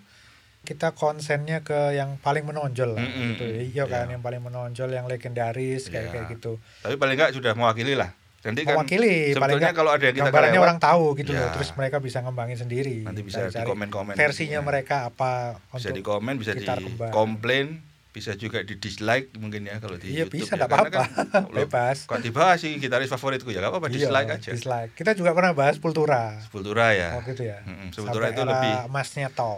kita 0.66 0.92
konsennya 0.92 1.62
ke 1.62 1.94
yang 1.94 2.18
paling 2.18 2.42
menonjol 2.42 2.98
lah 2.98 3.06
Mm-mm. 3.06 3.38
gitu 3.38 3.46
iya 3.70 3.86
kan 3.86 4.10
Iya. 4.10 4.18
yang 4.18 4.24
paling 4.26 4.42
menonjol 4.42 4.90
yang 4.90 5.06
legendaris 5.06 5.94
kayak 5.94 6.10
Iya. 6.10 6.12
kayak 6.12 6.26
gitu 6.34 6.58
Tapi 6.82 6.98
paling 6.98 7.14
nggak 7.14 7.38
sudah 7.38 7.54
mewakili 7.54 7.94
lah. 7.94 8.10
Nanti 8.46 8.62
kan 8.62 8.78
mewakili 8.78 9.34
sebetulnya 9.34 9.74
kalau 9.74 9.90
ada 9.90 10.04
yang 10.04 10.14
kita 10.14 10.24
gambarannya 10.24 10.54
kelewat, 10.54 10.68
orang 10.68 10.80
tahu 10.80 11.06
gitu 11.16 11.32
Ya. 11.32 11.40
loh 11.40 11.50
terus 11.52 11.70
mereka 11.74 11.98
bisa 11.98 12.18
ngembangin 12.20 12.58
sendiri 12.58 13.02
nanti 13.02 13.22
bisa 13.22 13.40
di 13.44 13.58
komen-komen 13.60 14.14
versinya 14.14 14.60
Ya. 14.60 14.62
mereka 14.62 14.96
apa 15.08 15.58
bisa 15.68 15.90
untuk 15.90 15.92
di 15.92 16.04
komen 16.04 16.34
bisa 16.38 16.52
di 16.54 16.62
kembar. 16.62 17.10
komplain 17.10 17.82
bisa 18.08 18.32
juga 18.34 18.62
di 18.62 18.76
dislike 18.76 19.36
mungkin 19.36 19.66
ya 19.66 19.76
kalau 19.78 19.98
di 19.98 20.08
iya 20.10 20.24
YouTube 20.24 20.40
bisa 20.40 20.48
ya. 20.48 20.56
enggak 20.56 20.70
Karena 20.70 20.88
apa-apa. 20.88 21.04
kan, 21.28 21.44
bebas. 21.58 21.98
kok 22.06 22.22
dibahas 22.22 22.58
sih 22.58 22.72
gitaris 22.76 23.10
favoritku? 23.10 23.50
Ya 23.50 23.60
gak 23.60 23.74
apa-apa 23.74 23.88
Iya, 23.88 23.96
dislike 24.00 24.30
aja. 24.32 24.50
dislike. 24.52 24.92
Kita 24.94 25.12
juga 25.12 25.34
pernah 25.34 25.52
bahas 25.52 25.76
Pultura 25.76 26.40
Sepultura 26.40 26.94
ya. 26.94 27.12
Waktu 27.14 27.34
itu 27.34 27.44
ya. 27.46 27.60
Mm-mm, 27.62 27.92
Sepultura 27.92 28.30
Sampai 28.30 28.38
itu 28.38 28.44
lebih 28.48 28.74
emasnya 28.88 29.28
to 29.30 29.54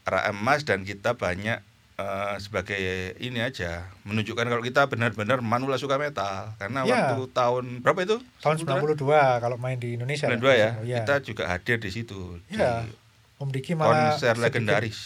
era 0.00 0.24
emas 0.26 0.64
dan 0.64 0.80
kita 0.82 1.12
banyak 1.12 1.60
eh, 1.98 2.34
sebagai 2.38 2.78
ini 3.18 3.42
aja 3.42 3.82
menunjukkan 4.06 4.46
kalau 4.46 4.62
kita 4.62 4.86
benar-benar 4.86 5.42
manula 5.42 5.74
suka 5.74 5.98
metal 5.98 6.54
karena 6.56 6.86
Iya. 6.86 6.94
waktu 7.12 7.26
tahun 7.34 7.64
berapa 7.82 8.00
itu 8.06 8.16
tahun 8.38 8.54
Sepultura? 8.56 8.94
92 9.34 9.42
kalau 9.42 9.56
main 9.58 9.76
di 9.76 9.98
Indonesia 9.98 10.30
92 10.30 10.54
ya 10.54 10.70
Iya. 10.80 10.96
kita 11.02 11.14
juga 11.26 11.50
hadir 11.50 11.82
di 11.82 11.90
situ 11.90 12.38
Iya. 12.48 12.86
di 12.86 12.94
Om 13.38 13.50
Diki 13.50 13.74
malah 13.74 14.14
konser 14.14 14.34
legendaris 14.34 14.98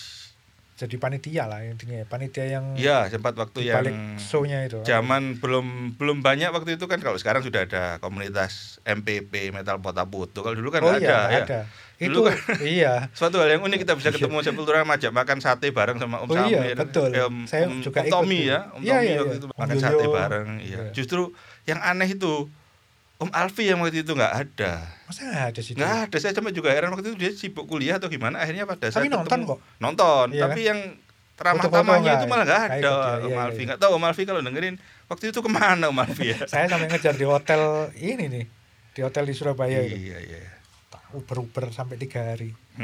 jadi 0.82 0.96
panitia 0.96 1.44
lah 1.44 1.60
intinya 1.60 1.96
ya. 1.96 2.04
panitia 2.04 2.44
yang 2.44 2.74
Iya, 2.74 3.06
sempat 3.06 3.32
waktu 3.32 3.64
yang 3.64 3.86
show-nya 4.16 4.64
itu 4.64 4.82
zaman 4.82 5.36
belum 5.36 5.94
belum 5.94 6.18
banyak 6.20 6.50
waktu 6.50 6.74
itu 6.74 6.84
kan 6.84 6.98
kalau 6.98 7.14
sekarang 7.14 7.40
sudah 7.40 7.62
ada 7.62 7.82
komunitas 7.98 8.82
MPP 8.82 9.30
Metal 9.50 9.78
Pota 9.78 10.02
Putu. 10.02 10.40
Kalau 10.40 10.52
dulu 10.52 10.68
kan 10.68 10.82
oh 10.82 10.92
iya 10.92 10.98
ada 10.98 11.06
nggak 11.06 11.22
ya. 11.30 11.44
ada 11.44 11.60
itu 11.98 12.18
Dulu 12.18 12.34
iya 12.68 12.92
Suatu 13.12 13.38
hal 13.38 13.48
yang 13.48 13.62
unik 13.62 13.78
kita 13.80 13.94
bisa 13.94 14.10
ketemu 14.10 14.42
Sepultura 14.42 14.82
ngajak 14.82 15.10
makan 15.10 15.38
sate 15.38 15.70
bareng 15.70 15.96
sama 15.96 16.18
Om 16.18 16.28
Oh 16.28 16.36
iya, 16.42 16.58
Samir. 16.58 16.76
betul. 16.76 17.08
Eh, 17.08 17.22
Om, 17.22 17.36
Saya 17.46 17.64
Om- 17.64 17.78
juga 17.80 17.98
Om 17.98 18.04
ikut 18.04 18.12
Tommy 18.12 18.40
ya, 18.42 18.58
Om 18.68 18.80
Iya, 18.80 18.90
Tommy 18.92 19.06
iya, 19.06 19.14
waktu 19.16 19.28
iya. 19.28 19.38
itu 19.38 19.46
Om 19.46 19.52
makan 19.54 19.70
Yoyo. 19.70 19.84
sate 19.84 20.04
bareng. 20.08 20.48
Iya. 20.58 20.66
Iya. 20.66 20.82
Justru 20.90 21.22
yang 21.62 21.78
aneh 21.80 22.08
itu 22.10 22.32
Om 23.22 23.30
Alfi 23.30 23.70
yang 23.70 23.78
waktu 23.78 24.02
itu 24.02 24.12
nggak 24.12 24.34
ada. 24.34 24.82
masa 25.06 25.22
nggak 25.22 25.46
ada 25.46 25.60
sih 25.62 25.72
Nggak 25.78 25.94
ada. 26.02 26.16
Saya 26.18 26.34
cuma 26.34 26.50
juga 26.50 26.74
heran 26.74 26.90
waktu 26.90 27.14
itu 27.14 27.16
dia 27.16 27.30
sibuk 27.30 27.70
kuliah 27.70 28.02
atau 28.02 28.10
gimana. 28.10 28.42
Akhirnya 28.42 28.66
pada 28.66 28.90
saat 28.90 28.98
Tapi 28.98 29.06
nonton 29.06 29.30
ketemu- 29.30 29.46
kok. 29.46 29.58
Nonton. 29.78 30.26
Iya 30.34 30.42
tapi 30.44 30.60
yang 30.66 30.80
teramah 31.32 31.62
Foto-foto 31.62 31.78
tamahnya 31.78 32.02
nggak 32.02 32.16
itu 32.18 32.26
malah 32.26 32.44
nggak 32.44 32.58
ada 32.58 32.74
ikut 32.74 32.82
ya, 32.82 32.90
Om 33.22 33.30
iya, 33.30 33.38
Alfi. 33.46 33.54
iya. 33.54 33.66
Nggak 33.70 33.78
tahu 33.78 33.90
Om 33.94 34.04
Alfi 34.04 34.22
kalau 34.26 34.40
dengerin 34.42 34.74
waktu 35.06 35.24
itu 35.30 35.38
ke 35.38 35.50
mana 35.50 35.84
Om 35.86 35.98
Alfi 36.02 36.26
ya. 36.28 36.38
saya 36.50 36.66
sampai 36.66 36.86
ngejar 36.88 37.14
di 37.14 37.22
hotel 37.24 37.62
ini 37.94 38.24
nih 38.26 38.44
di 38.92 39.00
hotel 39.00 39.22
di 39.22 39.32
Surabaya 39.32 39.78
itu 39.80 39.96
iya 39.96 40.18
iya. 40.18 40.42
uber 41.14 41.38
uber 41.40 41.70
sampai 41.70 41.94
tiga 41.94 42.26
hari. 42.26 42.50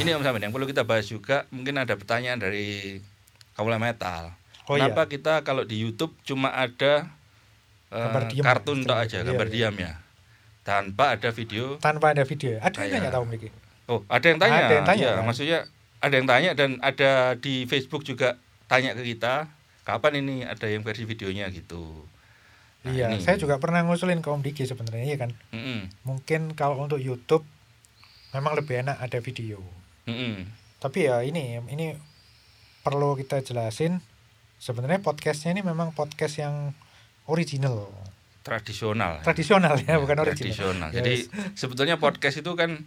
Ini 0.00 0.16
Om 0.16 0.24
Samin 0.24 0.48
yang 0.48 0.52
perlu 0.52 0.64
kita 0.64 0.80
bahas 0.80 1.04
juga 1.04 1.44
mungkin 1.52 1.76
ada 1.76 1.92
pertanyaan 1.92 2.40
dari 2.40 2.96
Kaula 3.52 3.76
Metal. 3.76 4.32
Oh, 4.64 4.74
Kenapa 4.74 5.06
kita 5.06 5.40
kalau 5.40 5.62
di 5.62 5.78
YouTube 5.78 6.14
cuma 6.22 6.50
ada 6.50 7.08
diam, 8.28 8.44
kartun 8.44 8.82
tok 8.82 8.96
istilahnya. 8.96 9.02
aja, 9.02 9.16
Iya, 9.16 9.26
gambar 9.26 9.46
iya. 9.46 9.54
diam 9.54 9.74
ya. 9.76 9.92
Tanpa 10.60 11.04
ada 11.12 11.30
video. 11.30 11.64
tanpa 11.78 12.06
ada 12.10 12.22
video 12.22 12.56
ada 12.56 12.70
yang 12.76 12.90
Kayak- 12.92 13.02
nggak 13.02 13.14
tahu 13.14 13.24
Miki 13.26 13.48
Oh, 13.84 14.06
ada 14.06 14.22
yang 14.24 14.38
tanya. 14.38 14.58
Ada 14.60 14.74
yang 14.76 14.86
tanya, 14.86 15.02
Iya, 15.02 15.12
kan? 15.12 15.24
maksudnya 15.24 15.58
ada 15.98 16.14
yang 16.14 16.28
tanya 16.28 16.50
dan 16.54 16.70
ada 16.80 17.10
di 17.34 17.66
Facebook 17.66 18.02
juga 18.02 18.38
tanya 18.64 18.94
ke 18.94 19.02
kita, 19.04 19.50
kapan 19.82 20.22
ini 20.22 20.46
ada 20.46 20.62
yang 20.64 20.80
versi 20.80 21.02
videonya 21.02 21.50
gitu. 21.50 22.06
Nah, 22.80 22.94
iya 22.94 23.10
ini. 23.10 23.18
saya 23.18 23.36
juga 23.36 23.58
pernah 23.58 23.82
ngusulin 23.82 24.18
ke 24.18 24.30
Om 24.30 24.40
Diki 24.40 24.64
sebenarnya 24.64 25.04
iya 25.04 25.18
kan 25.18 25.36
Mm-mm, 25.50 25.92
mungkin 26.00 26.54
kalau 26.54 26.80
untuk 26.80 26.96
YouTube 26.96 27.44
memang 28.30 28.56
lebih 28.56 28.80
enak 28.80 28.96
ada 28.96 29.20
video 29.20 29.60
mm-mm. 30.06 30.48
tapi 30.78 31.04
ya 31.04 31.20
ini 31.20 31.60
ini 31.62 31.92
perlu 32.80 33.12
kita 33.14 33.44
jelasin 33.44 34.00
sebenarnya 34.60 35.00
podcastnya 35.00 35.56
ini 35.56 35.62
memang 35.64 35.90
podcast 35.90 36.36
yang 36.38 36.76
original 37.24 37.88
tradisional. 38.40 39.20
tradisional 39.20 39.76
ya, 39.78 39.84
Ya, 39.86 39.96
bukan 39.96 40.16
original 40.18 40.36
tradisional. 40.52 40.88
Ya, 40.90 41.00
Jadi 41.00 41.14
sebetulnya 41.54 41.96
podcast 41.96 42.38
itu 42.38 42.52
kan 42.52 42.84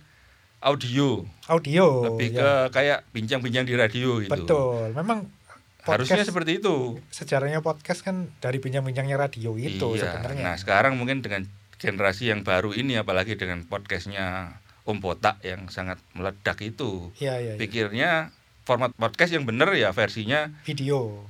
audio, 0.60 1.26
audio 1.46 1.88
lebih 2.08 2.30
ya. 2.32 2.40
ke 2.40 2.50
kayak 2.72 3.00
bincang-bincang 3.12 3.66
di 3.66 3.76
radio 3.76 4.18
gitu. 4.18 4.32
betul 4.32 4.94
memang 4.94 5.28
Harusnya 5.84 6.16
podcast 6.16 6.32
seperti 6.32 6.52
itu. 6.58 6.76
sejarahnya 7.12 7.60
podcast 7.60 8.00
kan 8.02 8.32
dari 8.40 8.58
bincang-bincangnya 8.58 9.20
radio 9.20 9.54
itu 9.54 9.68
iya. 9.94 10.08
Nah, 10.08 10.12
sebenarnya 10.16 10.52
sekarang 10.56 10.94
mungkin 10.96 11.20
dengan 11.20 11.44
generasi 11.76 12.32
yang 12.32 12.42
baru 12.42 12.72
ini 12.72 12.96
apalagi 12.96 13.36
dengan 13.36 13.68
podcastnya 13.68 14.56
Om 14.84 15.04
Botak 15.04 15.44
yang 15.44 15.68
sangat 15.68 16.00
meledak 16.14 16.56
itu. 16.60 17.12
iya 17.20 17.36
iya 17.38 17.54
iya. 17.54 17.60
Pikirnya 17.60 18.12
format 18.64 18.96
podcast 18.96 19.36
yang 19.36 19.44
bener 19.44 19.68
ya 19.76 19.92
versinya 19.92 20.48
video 20.64 21.28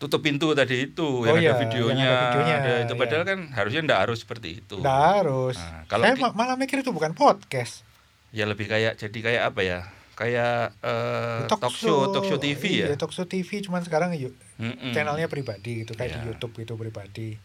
tutup 0.00 0.20
pintu 0.20 0.48
tadi 0.50 0.88
itu 0.88 1.04
Oh 1.04 1.28
yang 1.28 1.36
iya, 1.38 1.52
ada 1.52 1.60
videonya, 1.60 1.92
yang 2.00 2.08
ada 2.08 2.24
videonya, 2.24 2.54
ada 2.56 2.72
itu 2.80 2.88
iya. 2.88 2.98
padahal 2.98 3.22
kan 3.22 3.38
harusnya 3.52 3.80
ndak 3.84 4.00
harus 4.00 4.18
seperti 4.18 4.48
itu. 4.58 4.74
nggak 4.76 4.98
harus 5.14 5.54
Nah, 5.54 5.84
kalau 5.86 6.02
saya 6.02 6.14
ma- 6.16 6.32
malah 6.34 6.56
mikir 6.56 6.80
itu 6.80 6.88
bukan 6.88 7.12
podcast 7.12 7.84
ya 8.30 8.44
lebih 8.44 8.64
kayak 8.64 8.96
jadi 8.96 9.18
kayak 9.20 9.42
apa 9.46 9.60
ya? 9.60 9.80
Kayak 10.14 10.76
eh, 10.80 11.40
talk, 11.46 11.68
show, 11.70 12.08
talk 12.08 12.24
show 12.24 12.36
TV 12.36 12.62
ya. 12.78 12.86
iya, 12.86 12.94
talk 12.94 13.08
show 13.10 13.24
TV 13.24 13.60
cuman 13.60 13.80
sekarang 13.80 14.12
yuk 14.14 14.32
channelnya 14.90 15.26
pribadi 15.26 15.84
gitu 15.84 15.92
kayak 15.92 16.12
di 16.12 16.18
Iya. 16.18 16.26
YouTube 16.30 16.54
itu 16.58 16.72
pribadi 16.74 17.36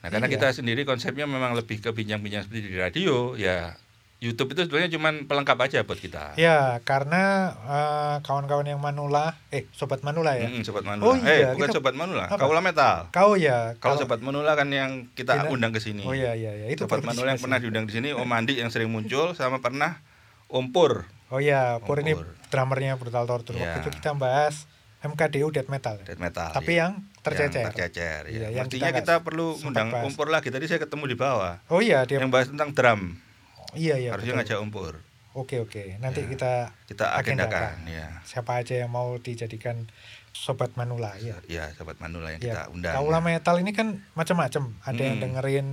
Nah, 0.00 0.08
karena 0.08 0.26
Iya. 0.26 0.34
kita 0.34 0.48
sendiri 0.54 0.82
konsepnya 0.82 1.24
memang 1.24 1.52
lebih 1.52 1.76
ke 1.78 1.90
bincang-bincang 1.90 2.42
seperti 2.42 2.60
di 2.66 2.74
radio, 2.74 3.36
ya 3.36 3.76
YouTube 4.20 4.52
itu 4.52 4.68
sebenarnya 4.68 4.92
cuma 4.92 5.08
pelengkap 5.24 5.56
aja 5.64 5.80
buat 5.80 5.96
kita. 5.96 6.36
Ya, 6.36 6.84
karena 6.84 7.56
eh, 7.64 8.16
kawan-kawan 8.20 8.68
yang 8.68 8.76
Manula, 8.76 9.40
eh 9.48 9.64
sobat 9.72 10.04
Manula 10.04 10.36
ya. 10.36 10.44
Mm-mm, 10.44 10.60
sobat 10.60 10.84
Manula. 10.84 11.08
Oh 11.08 11.16
eh, 11.16 11.24
iya, 11.24 11.56
bukan 11.56 11.72
kita- 11.72 11.76
sobat 11.80 11.96
Manula, 11.96 12.28
apa? 12.28 12.36
Kaula 12.36 12.60
Metal. 12.60 13.08
Kau 13.16 13.32
ya. 13.40 13.80
Kalau 13.80 13.96
sobat 13.96 14.20
Manula 14.20 14.52
kan 14.60 14.68
yang 14.68 15.08
kita 15.16 15.40
Kita- 15.40 15.48
undang 15.48 15.72
ke 15.72 15.80
sini. 15.80 16.04
Oh 16.04 16.12
iya 16.12 16.36
iya 16.36 16.52
iya 16.52 16.68
itu 16.68 16.84
sobat 16.84 17.00
Manula 17.00 17.32
yang 17.32 17.40
pernah 17.40 17.56
diundang 17.64 17.88
di 17.88 17.96
sini 17.96 18.12
Om 18.12 18.28
Andi 18.28 18.60
yang 18.60 18.68
sering 18.68 18.92
muncul 18.92 19.32
sama 19.32 19.64
pernah 19.64 20.04
Om 20.52 20.68
Pur. 20.68 21.08
Oh 21.32 21.40
iya, 21.40 21.80
Pur 21.80 22.04
ini 22.04 22.12
Pur. 22.12 22.28
drummernya 22.52 23.00
Brutal 23.00 23.24
Torture. 23.24 23.56
Iya. 23.56 23.72
Waktu 23.72 23.88
itu 23.88 23.90
kita 24.04 24.12
bahas 24.20 24.68
MKDU 25.00 25.48
Death 25.48 25.72
Metal. 25.72 25.96
Death 26.04 26.20
metal. 26.20 26.52
Tapi 26.52 26.76
ya. 26.76 26.84
yang 26.84 26.92
tercecer. 27.24 27.64
Yang 27.64 27.72
tercecer. 27.72 28.20
Iya, 28.28 28.36
ya. 28.36 28.48
yang 28.52 28.68
Mestinya 28.68 28.92
kita 28.92 29.00
kita, 29.00 29.24
perlu 29.24 29.56
undang. 29.64 29.88
Om 29.96 30.12
Pur 30.12 30.28
lagi. 30.28 30.52
Tadi 30.52 30.68
saya 30.68 30.76
ketemu 30.76 31.08
di 31.08 31.16
bawah. 31.16 31.56
Oh 31.72 31.80
iya, 31.80 32.04
dia 32.04 32.20
Yang 32.20 32.28
bahas 32.28 32.46
tentang 32.52 32.76
drum. 32.76 33.29
Iya 33.74 33.94
iya. 33.96 34.10
Harusnya 34.10 34.34
betul. 34.34 34.56
ngajak 34.56 34.58
Om 34.60 34.70
Pur. 34.70 34.94
Oke 35.30 35.56
oke, 35.58 35.94
nanti 35.96 36.20
Ya. 36.20 36.28
kita 36.28 36.52
Kita 36.84 37.04
Agendakan. 37.12 37.78
agendakan. 37.78 37.88
Ya. 37.88 38.06
siapa 38.24 38.58
aja 38.58 38.74
yang 38.76 38.90
mau 38.90 39.14
dijadikan 39.16 39.86
sobat 40.32 40.74
Manula 40.74 41.14
ya. 41.16 41.38
Ya, 41.46 41.70
sobat 41.72 41.98
Manula 41.98 42.30
yang 42.30 42.40
Ya, 42.40 42.46
kita 42.50 42.62
undang. 42.68 42.94
Kaula 42.94 43.18
Metal 43.20 43.56
ini 43.56 43.70
kan 43.70 44.02
macam-macam. 44.12 44.74
Ada 44.80 44.98
yang 45.00 45.16
Hmm. 45.16 45.24
dengerin 45.24 45.68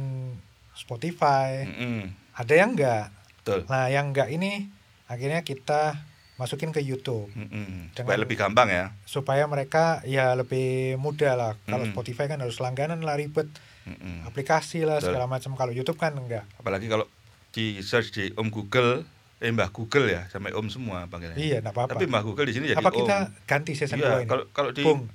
Spotify, 0.73 1.65
Mm-mm, 1.65 1.99
ada 2.33 2.53
yang 2.53 2.73
enggak. 2.73 3.09
Betul. 3.39 3.65
Nah, 3.65 3.87
yang 3.87 4.13
enggak 4.13 4.29
ini 4.29 4.69
akhirnya 5.05 5.41
kita 5.41 5.97
masukin 6.35 6.69
ke 6.69 6.77
YouTube 6.79 7.33
Mm-mm. 7.33 7.89
Dengan- 7.89 8.05
Supaya 8.05 8.19
lebih 8.19 8.37
gampang 8.37 8.69
ya. 8.69 8.85
supaya 9.03 9.43
mereka 9.45 10.05
ya 10.05 10.37
lebih 10.37 10.67
mudah 10.97 11.33
lah. 11.33 11.51
Kalau 11.63 11.81
Hmm. 11.83 11.91
Spotify 11.91 12.25
kan 12.27 12.37
harus 12.37 12.57
langganan 12.57 13.01
lah 13.01 13.17
ribet, 13.17 13.49
Mm-mm. 13.83 14.21
aplikasi 14.23 14.85
lah 14.85 15.01
Betul. 15.01 15.17
segala 15.17 15.25
macam. 15.25 15.53
Kalau 15.55 15.73
YouTube 15.73 15.97
kan 15.97 16.13
enggak. 16.13 16.45
Apalagi 16.55 16.85
kalau 16.85 17.09
di 17.49 17.79
search 17.79 18.09
di 18.11 18.25
Om 18.31 18.47
Google, 18.47 19.01
eh 19.37 19.49
Mbah 19.49 19.69
Google 19.69 20.07
ya, 20.07 20.25
sampai 20.27 20.51
Om 20.51 20.67
semua 20.67 21.05
panggilannya. 21.05 21.37
Iya, 21.37 21.57
enggak 21.59 21.73
apa-apa. 21.73 21.91
Tapi 21.93 22.05
Mbah 22.05 22.23
Google 22.23 22.45
di 22.45 22.53
sini 22.53 22.65
jadi 22.67 22.77
Apa 22.77 22.89
Om. 22.89 22.97
kita 22.99 23.17
ganti 23.43 23.71
season 23.73 23.97
Iya, 23.97 24.09
2 24.15 24.23
ini? 24.23 24.29
kalau 24.29 24.43
kalau 24.49 24.71
di 24.71 24.81
Bung. 24.81 25.09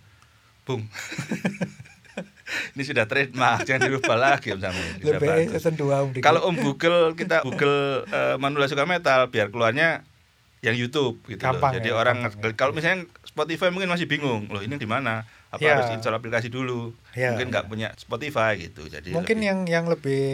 Bung. 0.63 0.83
ini 2.75 2.83
sudah 2.83 3.05
trademark, 3.07 3.65
jangan 3.67 3.89
dirubah 3.89 4.17
lagi 4.17 4.53
Om. 4.53 4.61
Sudah 4.61 5.19
Lebih 5.19 5.49
season 5.51 5.75
2 5.75 5.83
Om 5.83 6.09
Diki. 6.13 6.23
Kalau 6.23 6.41
Om 6.45 6.57
Google 6.59 7.15
kita 7.15 7.41
Google 7.47 7.79
eh, 8.07 8.37
Manula 8.37 8.67
suka 8.67 8.85
metal 8.85 9.29
biar 9.29 9.49
keluarnya 9.49 10.05
yang 10.61 10.79
YouTube 10.79 11.19
gitu 11.27 11.43
Gampang 11.43 11.75
loh. 11.75 11.79
Jadi 11.79 11.91
ya, 11.91 11.95
orang 11.97 12.17
ya. 12.23 12.55
kalau 12.55 12.71
misalnya 12.71 13.03
Spotify 13.23 13.75
mungkin 13.75 13.91
masih 13.91 14.07
bingung, 14.07 14.47
loh 14.47 14.63
ini 14.63 14.77
di 14.77 14.87
mana? 14.87 15.27
Apa 15.51 15.59
Ya. 15.61 15.75
harus 15.75 15.91
install 15.91 16.15
aplikasi 16.15 16.49
dulu? 16.49 16.95
Ya, 17.13 17.35
mungkin 17.35 17.51
nggak 17.51 17.67
ya. 17.67 17.69
punya 17.69 17.89
Spotify 17.95 18.57
gitu. 18.57 18.87
Jadi 18.87 19.11
mungkin 19.11 19.37
lebih- 19.37 19.49
yang 19.49 19.59
yang 19.67 19.85
lebih 19.85 20.25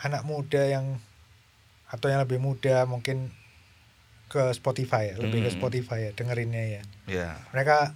anak 0.00 0.22
muda 0.22 0.60
yang 0.62 1.00
atau 1.90 2.06
yang 2.06 2.20
lebih 2.20 2.38
muda 2.38 2.82
mungkin 2.84 3.28
ke 4.26 4.50
Spotify 4.52 5.10
ya, 5.10 5.18
lebih 5.18 5.42
ke 5.42 5.50
Hmm. 5.50 5.56
Spotify 5.56 5.98
ya 6.00 6.10
dengerinnya 6.12 6.62
ya. 6.70 6.82
ya 7.08 7.28
Mereka 7.50 7.90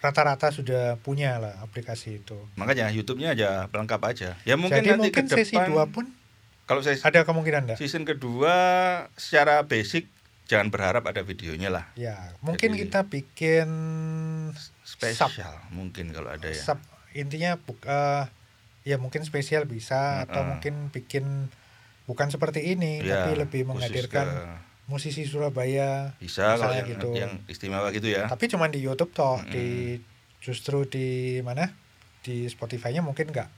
rata-rata 0.00 0.48
sudah 0.48 0.96
punya 0.96 1.36
lah 1.36 1.58
aplikasi 1.60 2.18
itu. 2.18 2.38
makanya 2.54 2.88
YouTube-nya 2.88 3.34
aja 3.34 3.50
pelengkap 3.66 4.00
aja. 4.02 4.38
Ya 4.42 4.54
mungkin 4.54 4.78
Jadi 4.78 4.88
nanti 4.90 5.02
mungkin 5.10 5.24
ke 5.26 5.36
sesi 5.36 5.52
depan 5.52 5.68
2 5.68 5.90
pun 5.90 6.06
kalau 6.64 6.80
saya 6.80 6.96
ada 6.96 7.20
kemungkinan 7.20 7.66
enggak? 7.66 7.76
season 7.76 8.06
kedua 8.06 8.54
secara 9.14 9.60
basic 9.60 10.06
jangan 10.46 10.70
berharap 10.70 11.02
ada 11.04 11.20
videonya 11.20 11.68
lah. 11.68 11.84
Ya, 11.94 12.14
mungkin 12.40 12.72
Jadi- 12.72 12.80
kita 12.86 13.00
bikin 13.04 13.68
Spesial 14.82 15.30
mungkin 15.68 16.10
kalau 16.10 16.30
ada 16.30 16.46
ya. 16.46 16.56
sub 16.56 16.78
intinya 17.10 17.58
eh, 17.58 18.24
ya 18.82 18.96
mungkin 18.96 19.22
spesial 19.22 19.66
bisa 19.66 20.24
atau 20.24 20.40
Mm-mm. 20.40 20.48
mungkin 20.48 20.74
bikin 20.88 21.24
bukan 22.10 22.26
seperti 22.26 22.66
ini 22.68 22.98
Ya, 23.00 23.22
tapi 23.22 23.38
lebih 23.38 23.62
menghadirkan 23.64 24.26
ke- 24.26 24.58
musisi 24.86 25.22
Surabaya 25.22 26.18
bisa 26.18 26.58
kalau 26.58 26.74
yang, 26.74 26.88
gitu. 26.88 27.10
yang 27.14 27.38
istimewa 27.46 27.86
gitu 27.88 28.10
ya. 28.10 28.26
tapi 28.26 28.46
cuman 28.46 28.68
di 28.68 28.82
YouTube 28.82 29.12
toh 29.12 29.38
Mm-mm. 29.38 29.46
di 29.48 29.66
justru 30.40 30.82
di 30.84 31.06
mana 31.40 31.70
di 32.20 32.44
Spotify-nya 32.44 32.98
mungkin 32.98 33.30
nggak 33.30 33.48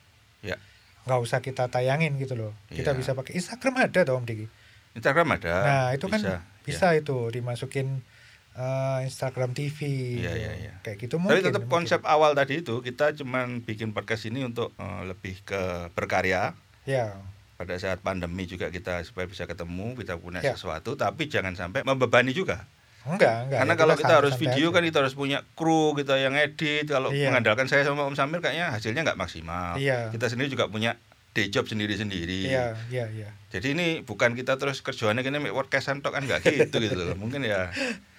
Ya. 0.43 0.61
nggak 1.03 1.19
usah 1.19 1.39
kita 1.39 1.67
tayangin 1.67 2.15
gitu 2.17 2.35
loh 2.35 2.53
kita 2.69 2.93
Iya. 2.93 2.99
bisa 2.99 3.11
pakai 3.13 3.33
Instagram 3.35 3.81
ada 3.81 4.01
toh 4.03 4.15
Om 4.15 4.25
Diki 4.25 4.47
Instagram 4.93 5.29
ada. 5.33 5.55
nah 5.59 5.87
itu 5.91 6.05
kan 6.07 6.21
bisa, 6.21 6.37
bisa 6.63 6.87
itu 6.93 7.17
dimasukin 7.31 8.05
eh, 8.53 8.99
Instagram 9.03 9.51
TV 9.51 9.79
Iya, 10.13 10.29
gitu. 10.29 10.37
iya, 10.37 10.53
iya. 10.61 10.73
kayak 10.83 10.99
gitu 11.01 11.17
Tapi 11.17 11.25
mungkin 11.25 11.43
tetap 11.43 11.63
mungkin. 11.63 11.73
konsep 11.81 12.01
awal 12.05 12.35
tadi 12.35 12.61
itu 12.61 12.75
kita 12.79 13.17
cuman 13.17 13.65
bikin 13.65 13.91
podcast 13.91 14.29
ini 14.29 14.45
untuk 14.45 14.77
eh, 14.77 15.03
lebih 15.07 15.41
ke 15.41 15.63
berkarya. 15.91 16.53
ya 16.85 17.17
Pada 17.63 17.79
saat 17.79 17.99
pandemi 17.99 18.43
juga 18.45 18.69
kita 18.69 18.99
supaya 19.03 19.25
bisa 19.25 19.47
ketemu, 19.47 19.95
kita 19.95 20.19
punya 20.19 20.43
Ya. 20.43 20.53
sesuatu, 20.53 20.95
tapi 20.95 21.27
jangan 21.27 21.55
sampai 21.55 21.81
membebani 21.81 22.31
juga. 22.33 22.67
enggak 23.05 23.47
enggak 23.47 23.59
Karena 23.59 23.73
ya, 23.73 23.79
kalau 23.81 23.95
kita 23.97 24.15
harus 24.17 24.35
video 24.37 24.67
aja. 24.69 24.75
kan 24.75 24.83
kita 24.85 24.99
harus 24.99 25.15
punya 25.15 25.39
kru 25.53 25.91
kita 25.93 26.15
yang 26.17 26.35
edit. 26.35 26.87
Kalau 26.87 27.11
Iya. 27.11 27.31
mengandalkan 27.31 27.67
saya 27.67 27.83
sama 27.83 28.03
Om 28.03 28.15
Samir 28.15 28.39
kayaknya 28.39 28.71
hasilnya 28.71 29.03
nggak 29.03 29.15
maksimal. 29.17 29.75
Iya. 29.75 30.11
Kita 30.11 30.27
sendiri 30.27 30.47
juga 30.49 30.67
punya 30.67 30.95
day 31.33 31.47
job 31.49 31.65
sendiri-sendiri. 31.65 32.47
iya 32.47 32.79
iya 32.89 33.07
iya 33.09 33.29
Jadi 33.49 33.73
ini 33.73 33.87
bukan 34.01 34.33
kita 34.33 34.55
terus 34.55 34.81
kerjaannya 34.81 35.21
gini 35.21 35.39
make 35.39 35.51
podcastan 35.51 35.99
tok 35.99 36.13
kan 36.13 36.23
nggak 36.23 36.47
gitu 36.47 36.79
gitu 36.79 36.95
loh. 36.95 37.15
Mungkin 37.17 37.43
ya. 37.43 37.75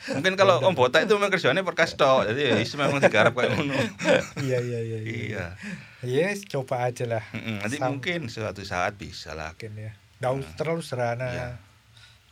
Mungkin 0.10 0.36
kalau 0.36 0.60
Om 0.62 0.74
Botak 0.74 1.04
itu 1.04 1.14
memang 1.14 1.32
kerjaannya 1.32 1.64
podcast 1.64 1.96
tok. 1.96 2.28
Jadi 2.28 2.42
ya 2.44 2.56
memang 2.78 3.00
digarap 3.00 3.32
kayak 3.32 3.54
ngono. 3.54 3.76
iya 4.42 4.60
iya 4.60 4.80
iya 4.80 4.98
Iya. 5.00 5.46
Yes 6.06 6.44
coba 6.44 6.84
aja 6.84 7.04
lah 7.06 7.24
Mm-mm, 7.32 7.60
Nanti 7.60 7.78
Sam- 7.78 7.90
mungkin 7.92 8.20
suatu 8.28 8.62
saat 8.62 8.96
bisa 8.96 9.34
lah. 9.34 9.52
mungkin 9.54 9.74
ya 9.76 9.92
nggak 10.20 10.34
usah 10.34 10.54
terlalu 10.56 10.82
sederhana 10.82 11.28
Iya. 11.28 11.50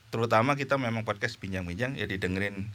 Terutama 0.08 0.54
kita 0.54 0.76
memang 0.76 1.02
podcast 1.02 1.36
bincang-bincang 1.38 1.96
ya 1.96 2.04
didengerin 2.04 2.68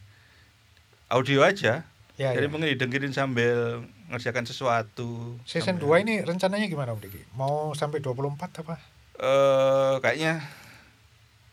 audio 1.06 1.40
aja. 1.42 1.84
ya, 2.14 2.32
Jadi 2.32 2.42
ya. 2.42 2.50
mungkin 2.50 2.68
didengerin 2.70 3.12
sambil 3.12 3.84
ngerjakan 4.08 4.44
sesuatu. 4.44 5.36
season 5.42 5.76
sambil- 5.76 6.00
2 6.00 6.02
ini 6.02 6.14
rencananya 6.20 6.64
gimana 6.64 6.90
Om 6.90 7.00
Diki 7.00 7.20
mau 7.32 7.72
sampai 7.72 8.00
24 8.00 8.32
apa 8.56 8.80
eh 9.14 9.94
kayaknya 9.98 10.44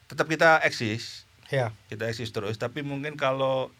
tetap 0.06 0.26
kita 0.26 0.60
eksis, 0.62 1.24
ya 1.48 1.72
kita 1.88 2.06
eksis 2.06 2.30
terus. 2.30 2.56
Tapi 2.56 2.80
mungkin 2.82 3.16
kalau 3.16 3.72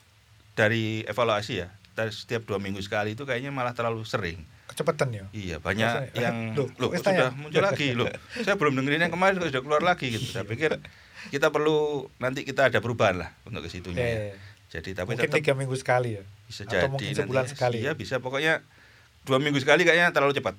dari 0.54 1.04
evaluasi 1.04 1.54
ya, 1.58 1.69
dari 1.91 2.10
setiap 2.10 2.43
dua 2.43 2.58
minggu 2.58 2.80
sekali 2.80 3.13
itu 3.13 3.23
kayaknya 3.23 3.49
malah 3.49 3.71
terlalu 3.71 4.04
sering. 4.04 4.39
Kecepatan 4.65 5.10
ya 5.12 5.23
Iya 5.32 5.56
banyak 5.60 6.10
Maksudnya, 6.10 6.21
yang 6.23 6.36
loh, 6.56 6.67
loh, 6.78 6.89
kok 6.89 7.04
sudah 7.04 7.30
muncul 7.36 7.62
lagi 7.62 7.88
loh. 7.93 8.08
Saya 8.41 8.56
belum 8.56 8.73
dengerin 8.80 9.06
yang 9.06 9.13
kemarin 9.13 9.38
kok 9.38 9.49
sudah 9.54 9.63
keluar 9.63 9.82
lagi 9.84 10.10
gitu. 10.10 10.26
Saya 10.26 10.43
pikir 10.43 10.80
kita 11.30 11.52
perlu 11.52 12.08
nanti 12.17 12.43
kita 12.43 12.67
ada 12.67 12.80
perubahan 12.80 13.21
lah 13.21 13.30
untuk 13.43 13.63
ke 13.63 13.69
situnya. 13.69 14.02
ya. 14.02 14.17
Eh, 14.32 14.36
Jadi 14.73 14.97
tapi 14.97 15.13
mungkin 15.13 15.30
tetap 15.30 15.38
tiga 15.38 15.54
minggu 15.54 15.76
sekali 15.78 16.17
ya 16.17 16.23
bisa 16.43 16.65
atau 16.65 16.73
jadi 16.73 16.88
mungkin 16.89 17.06
nanti 17.06 17.19
sebulan 17.21 17.45
sekali. 17.45 17.78
Iya 17.80 17.91
bisa 17.93 18.17
pokoknya 18.17 18.65
dua 19.23 19.38
minggu 19.38 19.62
sekali 19.62 19.86
kayaknya 19.86 20.10
terlalu 20.10 20.34
cepat. 20.34 20.58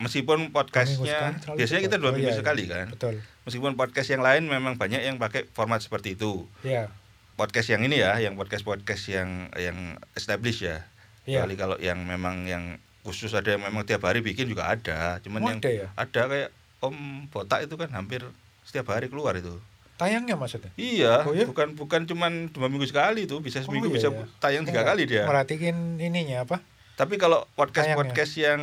Meskipun 0.00 0.50
podcastnya 0.50 1.36
biasanya 1.54 1.80
kita 1.84 1.94
cepat. 1.94 2.02
dua 2.02 2.10
Oh, 2.10 2.14
minggu 2.16 2.32
iya, 2.32 2.34
iya. 2.34 2.40
sekali 2.42 2.64
kan. 2.66 2.86
betul 2.90 3.14
Meskipun 3.44 3.76
podcast 3.76 4.08
yang 4.08 4.22
lain 4.22 4.48
memang 4.48 4.74
banyak 4.74 5.02
yang 5.02 5.18
pakai 5.18 5.46
format 5.50 5.78
seperti 5.78 6.16
itu. 6.16 6.48
ya 6.62 6.88
Podcast 7.32 7.68
yang 7.68 7.80
ini 7.82 7.96
ya, 7.96 8.18
yang 8.18 8.36
podcast 8.36 8.60
podcast 8.62 9.08
yang 9.08 9.48
yang 9.56 9.96
established 10.12 10.62
ya. 10.62 10.84
Iya. 11.24 11.44
Kali 11.44 11.54
kalau 11.54 11.76
yang 11.78 12.02
memang 12.02 12.44
yang 12.44 12.76
khusus 13.02 13.30
ada 13.30 13.48
yang 13.48 13.62
memang 13.62 13.82
tiap 13.82 14.02
hari 14.02 14.18
bikin 14.18 14.46
juga 14.46 14.66
ada. 14.68 15.18
Cuman 15.18 15.40
Oh, 15.40 15.48
yang 15.48 15.58
ada 15.58 15.70
ya? 15.70 15.86
ada 15.92 16.20
kayak 16.24 16.50
Om 16.80 16.96
Botak 17.28 17.62
itu 17.62 17.74
kan 17.74 17.90
hampir 17.90 18.22
setiap 18.62 18.90
hari 18.90 19.06
keluar 19.06 19.34
itu. 19.34 19.58
tayangnya 19.92 20.34
maksudnya 20.34 20.66
Iya, 20.74 21.22
Oh, 21.22 21.30
iya? 21.30 21.46
bukan 21.46 21.74
bukan 21.74 22.02
cuman 22.04 22.50
dua 22.50 22.66
minggu 22.66 22.82
sekali 22.84 23.22
itu, 23.22 23.38
bisa 23.38 23.62
seminggu 23.62 23.86
iya, 23.86 23.94
bisa 23.94 24.08
iya. 24.08 24.26
tayang 24.36 24.64
tiga 24.64 24.82
Enggak, 24.82 24.88
kali 24.88 25.02
dia. 25.06 25.22
merhatiin 25.22 25.78
ininya 25.96 26.42
apa 26.42 26.58
Tapi 26.92 27.14
kalau 27.16 27.46
podcast 27.52 27.86
Tayangnya. 27.86 28.00
podcast 28.02 28.32
yang 28.34 28.60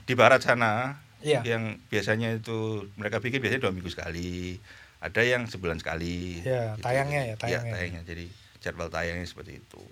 di 0.00 0.14
barat 0.14 0.40
sana, 0.40 1.02
iya 1.18 1.42
yang 1.42 1.82
biasanya 1.84 2.34
itu 2.34 2.86
mereka 2.94 3.18
bikin 3.18 3.38
biasanya 3.38 3.62
dua 3.62 3.72
minggu 3.72 3.88
sekali, 3.88 4.62
ada 4.98 5.20
yang 5.20 5.44
sebulan 5.44 5.76
sekali. 5.76 6.38
Ya, 6.40 6.78
tayangnya 6.78 7.20
ya, 7.20 7.26
Iya, 7.26 7.36
tayangnya. 7.36 7.72
tayangnya. 7.72 8.02
Jadi 8.04 8.24
jadwal 8.60 8.86
tayangnya 8.88 9.22
seperti 9.24 9.58
itu. 9.58 9.82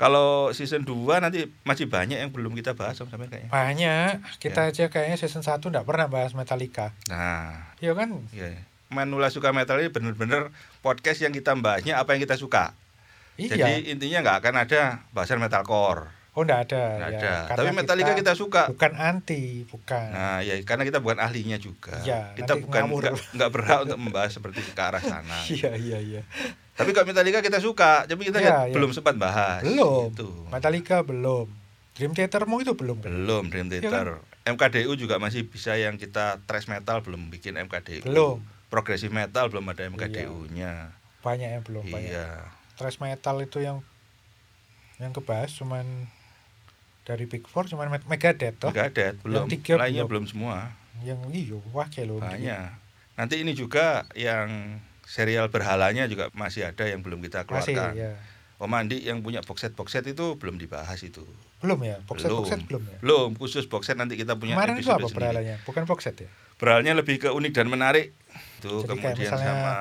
Kalau 0.00 0.48
season 0.50 0.80
2 0.80 0.96
nanti 1.20 1.44
masih 1.60 1.84
banyak 1.84 2.16
yang 2.16 2.30
belum 2.30 2.56
kita 2.56 2.72
bahas 2.72 2.96
Samir 2.96 3.28
kayaknya. 3.28 3.52
banyak 3.52 4.10
kita 4.38 4.60
Ya. 4.62 4.72
aja 4.72 4.84
kayaknya 4.88 5.16
season 5.16 5.44
1 5.44 5.60
nggak 5.60 5.84
pernah 5.84 6.08
bahas 6.08 6.32
Metallica 6.32 6.96
Nah, 7.06 7.76
iya 7.76 7.92
kan 7.92 8.08
iya. 8.30 8.64
Manula 8.88 9.28
suka 9.28 9.52
metal 9.52 9.76
ini 9.76 9.86
bener-bener 9.86 10.48
podcast 10.78 11.20
yang 11.20 11.30
kita 11.30 11.52
bahasnya 11.54 11.94
apa 11.94 12.10
yang 12.10 12.20
kita 12.20 12.34
suka. 12.34 12.72
iya 13.36 13.52
Jadi 13.54 13.72
intinya 13.88 14.18
nggak 14.20 14.36
akan 14.40 14.54
ada 14.58 14.80
bahasan 15.10 15.36
metalcore. 15.36 16.08
oh 16.30 16.42
nggak 16.42 16.60
ada 16.64 16.82
Nggak 16.96 17.10
ya. 17.10 17.18
ada. 17.18 17.32
Karena 17.44 17.60
Tapi 17.60 17.76
Metallica 17.76 18.12
kita, 18.14 18.32
suka. 18.34 18.62
bukan 18.68 18.92
anti 18.96 19.62
bukan 19.64 20.08
Nah, 20.08 20.38
ya 20.40 20.56
karena 20.62 20.82
kita 20.82 20.98
bukan 20.98 21.18
ahlinya 21.18 21.56
juga. 21.56 22.00
Iya, 22.00 22.32
kita 22.34 22.56
bukan 22.56 22.82
nggak 23.36 23.50
berhak 23.50 23.78
untuk 23.84 23.98
membahas 24.00 24.32
seperti 24.32 24.64
ke 24.64 24.80
arah 24.80 24.98
sana. 24.98 25.38
iya 25.52 25.76
iya 25.76 25.98
iya 26.00 26.22
Tapi 26.80 26.90
kalau 26.90 27.06
Metallica 27.06 27.40
kita 27.40 27.58
suka, 27.58 28.04
tapi 28.04 28.24
kita 28.24 28.38
Iya, 28.38 28.46
nggak- 28.46 28.66
iya. 28.66 28.74
belum 28.74 28.90
sempat 28.90 29.14
bahas. 29.14 29.60
belum 29.60 30.10
Gitu. 30.10 30.28
Metallica 30.48 30.96
belum 31.00 31.46
Dream 31.92 32.12
Theatermu 32.12 32.56
itu 32.58 32.72
belum 32.72 32.96
kan? 32.98 33.06
Belum 33.06 33.44
Dream 33.46 33.68
Iya 33.68 33.80
Theater. 33.82 34.24
MKDU 34.42 34.96
juga 34.96 35.16
masih 35.16 35.44
bisa 35.44 35.74
yang 35.74 35.94
kita 35.94 36.40
thrash 36.42 36.64
metal 36.66 37.00
belum 37.00 37.28
bikin 37.28 37.54
MKDU. 37.54 38.02
Belum. 38.02 38.40
Progressive 38.66 39.10
metal 39.10 39.46
belum 39.46 39.66
ada 39.66 39.84
MKDU-nya. 39.84 40.96
banyak 41.20 41.50
yang 41.50 41.60
belum 41.60 41.84
banyak 41.84 42.10
Iya. 42.10 42.48
thrash 42.74 42.96
metal 42.96 43.36
itu 43.38 43.60
yang 43.60 43.84
yang 44.96 45.12
kebahas 45.12 45.52
cuman 45.52 45.84
dari 47.02 47.24
Big 47.24 47.44
Four 47.44 47.66
cuman 47.66 47.90
Me- 47.90 48.08
Megadeth 48.08 48.56
toh 48.56 48.70
Megadeth 48.70 49.20
belum. 49.20 49.44
tiga 49.46 49.76
Lainnya 49.76 50.04
belum. 50.04 50.24
belum 50.24 50.26
semua. 50.26 50.72
yang 51.00 51.20
iyo 51.30 51.60
wah 51.70 51.84
loh 52.00 52.20
Banyak. 52.20 52.72
Nanti 53.14 53.36
ini 53.36 53.52
juga 53.52 54.08
yang 54.14 54.80
serial 55.10 55.50
berhalanya 55.50 56.06
juga 56.06 56.30
masih 56.32 56.62
ada 56.64 56.86
yang 56.86 57.02
belum 57.02 57.18
kita 57.18 57.42
masih 57.44 57.74
keluarkan. 57.74 57.98
ya 57.98 58.12
Om 58.56 58.70
Andi 58.70 59.00
yang 59.00 59.18
punya 59.20 59.40
box 59.40 59.58
set 59.58 59.72
box 59.72 59.90
set 59.90 60.04
itu 60.04 60.36
belum 60.36 60.54
dibahas 60.54 61.00
itu. 61.00 61.24
belum 61.58 61.80
ya 61.80 61.96
box 62.02 62.16
set 62.18 62.28
belum. 62.28 62.38
box 62.38 62.46
set 62.46 62.62
belum 62.62 62.82
ya 62.84 62.96
Belum, 63.00 63.28
khusus 63.34 63.64
box 63.66 63.82
set 63.84 63.96
nanti 63.96 64.14
kita 64.14 64.36
punya 64.36 64.54
kemarin 64.54 64.76
itu 64.76 64.86
apa 64.86 65.08
berhalanya 65.08 65.56
bukan 65.64 65.82
box 65.84 66.00
set 66.04 66.16
ya 66.18 66.30
Berhalanya 66.54 66.92
lebih 66.94 67.16
ke 67.18 67.28
unik 67.28 67.52
dan 67.52 67.66
menarik. 67.66 68.12
Tuh 68.60 68.84
Jadi 68.84 68.92
kayak 68.92 69.16
kemudian 69.16 69.16
misalnya- 69.26 69.48
sama 69.56 69.74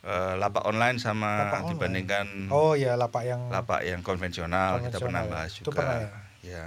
eh, 0.00 0.34
lapak 0.34 0.64
online 0.64 0.96
sama 0.96 1.30
Lapak 1.38 1.58
online. 1.60 1.70
dibandingkan 1.70 2.26
oh 2.48 2.72
ya 2.74 2.96
lapak 2.96 3.22
yang 3.22 3.40
lapak 3.46 3.84
yang 3.84 4.00
konvensional, 4.00 4.80
kita 4.80 4.96
Konvensional 4.96 5.04
pernah 5.04 5.22
ya. 5.22 5.30
bahas 5.30 5.52
Itu 5.52 5.60
juga. 5.62 5.76
pernah 5.76 5.96
ya? 5.96 6.08
ya. 6.42 6.66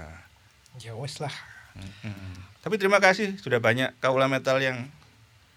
ya 0.80 0.92
wes 0.94 1.18
lah 1.18 1.34
Mm-mm. 1.74 2.38
Tapi 2.60 2.78
terima 2.78 2.96
kasih 2.96 3.34
sudah 3.36 3.58
banyak 3.58 3.92
kaula 3.98 4.24
metal 4.24 4.56
yang 4.56 4.86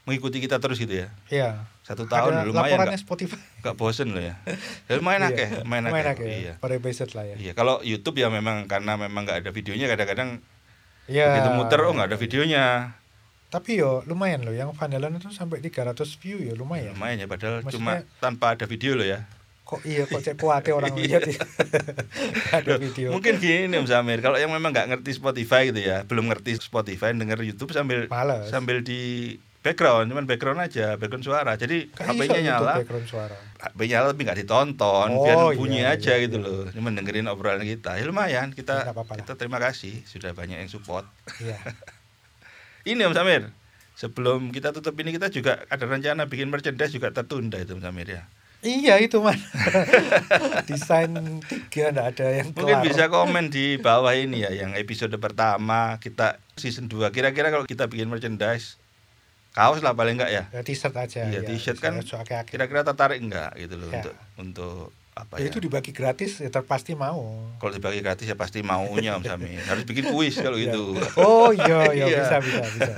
mengikuti 0.08 0.40
kita 0.40 0.58
terus 0.58 0.80
gitu 0.80 0.96
ya. 0.98 1.08
ya 1.28 1.68
Satu 1.84 2.04
tahun 2.04 2.32
ada 2.34 2.44
lumayan 2.44 2.76
laporannya 2.76 2.96
nggak 2.96 3.04
Spotify 3.04 3.38
nggak 3.60 3.76
bosen 3.76 4.08
loh 4.10 4.20
ya. 4.22 4.40
Ya, 4.88 4.94
lumayan 4.96 5.22
Iya, 5.22 5.30
akeh, 5.30 5.50
lumayan 5.62 5.84
akeh. 5.84 5.92
lumayan 5.92 6.08
akeh 6.10 6.26
Iya. 6.26 6.54
per 6.58 6.72
episode 6.74 7.12
lah 7.12 7.26
ya 7.26 7.36
Iya, 7.38 7.52
kalau 7.52 7.76
YouTube 7.82 8.18
ya 8.18 8.28
memang 8.28 8.66
karena 8.66 8.96
memang 8.96 9.22
nggak 9.22 9.40
ada 9.42 9.52
videonya 9.52 9.86
kadang-kadang 9.86 10.40
ya 11.06 11.28
begitu 11.30 11.50
muter 11.54 11.80
oh 11.82 11.92
nggak 11.92 12.08
ada 12.08 12.18
videonya. 12.18 12.64
tapi 13.48 13.78
yo 13.78 14.04
lumayan 14.04 14.44
loh 14.44 14.52
yang 14.52 14.72
Vandalan 14.72 15.16
itu 15.16 15.28
sampai 15.30 15.60
300 15.60 15.96
view 16.18 16.40
ya 16.42 16.52
lumayan 16.54 16.92
Lumayan 16.92 17.16
ya 17.18 17.28
padahal 17.28 17.60
Maksudnya- 17.60 18.04
cuma 18.04 18.20
tanpa 18.20 18.52
ada 18.52 18.64
video 18.64 18.92
loh 18.94 19.04
ya. 19.06 19.24
kok 19.64 19.84
iya 19.84 20.04
kok 20.04 20.20
cek 20.20 20.36
kuate 20.36 20.72
orang 20.72 20.92
Iya. 20.96 21.20
lihat 21.20 21.24
ya 21.26 21.40
ada 22.58 22.76
video 22.78 23.08
Mungkin 23.10 23.36
gini 23.38 23.72
Om 23.74 23.84
Samir, 23.86 24.20
kalau 24.20 24.36
yang 24.36 24.48
memang 24.48 24.72
nggak 24.72 24.88
ngerti 24.90 25.12
Spotify 25.14 25.68
gitu 25.68 25.80
ya, 25.82 26.04
belum 26.04 26.28
ngerti 26.28 26.56
Spotify, 26.58 27.12
denger 27.14 27.40
YouTube 27.42 27.72
sambil 27.72 28.08
Males. 28.08 28.48
sambil 28.48 28.80
di 28.80 29.36
background, 29.68 30.06
cuman 30.08 30.24
background 30.24 30.60
aja, 30.60 30.96
background 30.96 31.22
suara. 31.22 31.52
Jadi 31.54 31.92
Kan 31.92 32.08
HP-nya 32.10 32.40
nyala, 32.48 32.80
background 32.80 33.04
suara 33.06 33.36
HP 33.58 33.80
nyala 33.86 34.06
tapi 34.10 34.22
nggak 34.24 34.40
ditonton, 34.40 35.08
Oh, 35.12 35.22
biar 35.22 35.36
iya, 35.36 35.54
bunyi 35.54 35.80
iya, 35.82 35.94
aja 35.94 36.14
iya. 36.14 36.24
gitu 36.24 36.38
loh. 36.38 36.64
Cuman 36.70 36.94
dengerin 36.94 37.28
obrolan 37.28 37.62
kita. 37.62 37.96
Ya 37.96 38.04
lumayan, 38.04 38.50
Ya, 38.50 38.56
kita 38.56 38.76
nggak 38.82 38.96
apa-apa 38.96 39.12
lah. 39.12 39.20
kita 39.22 39.34
terima 39.36 39.60
kasih 39.60 40.00
sudah 40.04 40.32
banyak 40.32 40.58
yang 40.58 40.68
support. 40.68 41.04
iya 41.38 41.60
Ini 42.88 43.04
Om 43.04 43.14
Samir, 43.14 43.52
sebelum 43.94 44.48
kita 44.50 44.72
tutup 44.72 44.96
ini 44.96 45.12
kita 45.12 45.28
juga 45.28 45.66
ada 45.66 45.84
rencana 45.84 46.24
bikin 46.24 46.48
merchandise 46.48 46.90
juga 46.90 47.12
tertunda 47.12 47.58
itu 47.58 47.74
Om 47.74 47.84
Samir 47.84 48.08
ya. 48.10 48.24
iya 48.58 48.98
itu 48.98 49.20
man 49.20 49.38
desain 50.66 51.14
tiga 51.46 51.92
nggak 51.92 52.08
ada 52.12 52.28
yang 52.34 52.48
Mungkin 52.50 52.66
kelar. 52.74 52.86
bisa 52.86 53.04
komen 53.06 53.46
di 53.48 53.78
bawah 53.78 54.10
ini 54.12 54.42
ya 54.42 54.52
yang 54.52 54.74
episode 54.74 55.14
pertama 55.18 55.98
kita 55.98 56.42
season 56.56 56.88
2. 56.88 57.12
Kira-kira 57.12 57.50
kalau 57.50 57.64
kita 57.64 57.86
bikin 57.86 58.08
merchandise 58.08 58.82
kaos 59.58 59.82
lah 59.82 59.92
paling 59.92 60.14
enggak 60.14 60.30
ya. 60.30 60.44
ya, 60.48 60.62
t-shirt 60.62 60.94
aja 60.94 61.26
Iya, 61.26 61.34
ya, 61.36 61.42
t-shirt 61.44 61.80
kan. 61.80 61.98
Kira-kira 62.46 62.82
tertarik 62.84 63.18
enggak 63.18 63.58
gitu 63.58 63.76
loh 63.76 63.90
Ya. 63.90 64.00
untuk 64.00 64.14
untuk 64.38 64.78
apa 65.12 65.34
ya, 65.36 65.40
ya? 65.40 65.50
itu 65.50 65.58
dibagi 65.58 65.90
gratis 65.90 66.38
ya 66.38 66.48
terpasti 66.48 66.94
mau 66.94 67.26
Kalau 67.58 67.74
dibagi 67.74 68.00
gratis 68.00 68.24
ya 68.24 68.36
pasti 68.36 68.62
maunya 68.62 69.18
Om 69.18 69.26
Samir. 69.26 69.58
Harus 69.64 69.82
bikin 69.84 70.08
kuis 70.08 70.38
kalau 70.38 70.56
Ya. 70.56 70.70
gitu. 70.70 70.94
oh 71.18 71.50
iya 71.50 71.90
iya 71.92 72.06
Iya. 72.14 72.18
bisa 72.22 72.38
bisa 72.40 72.62
bisa 72.70 72.94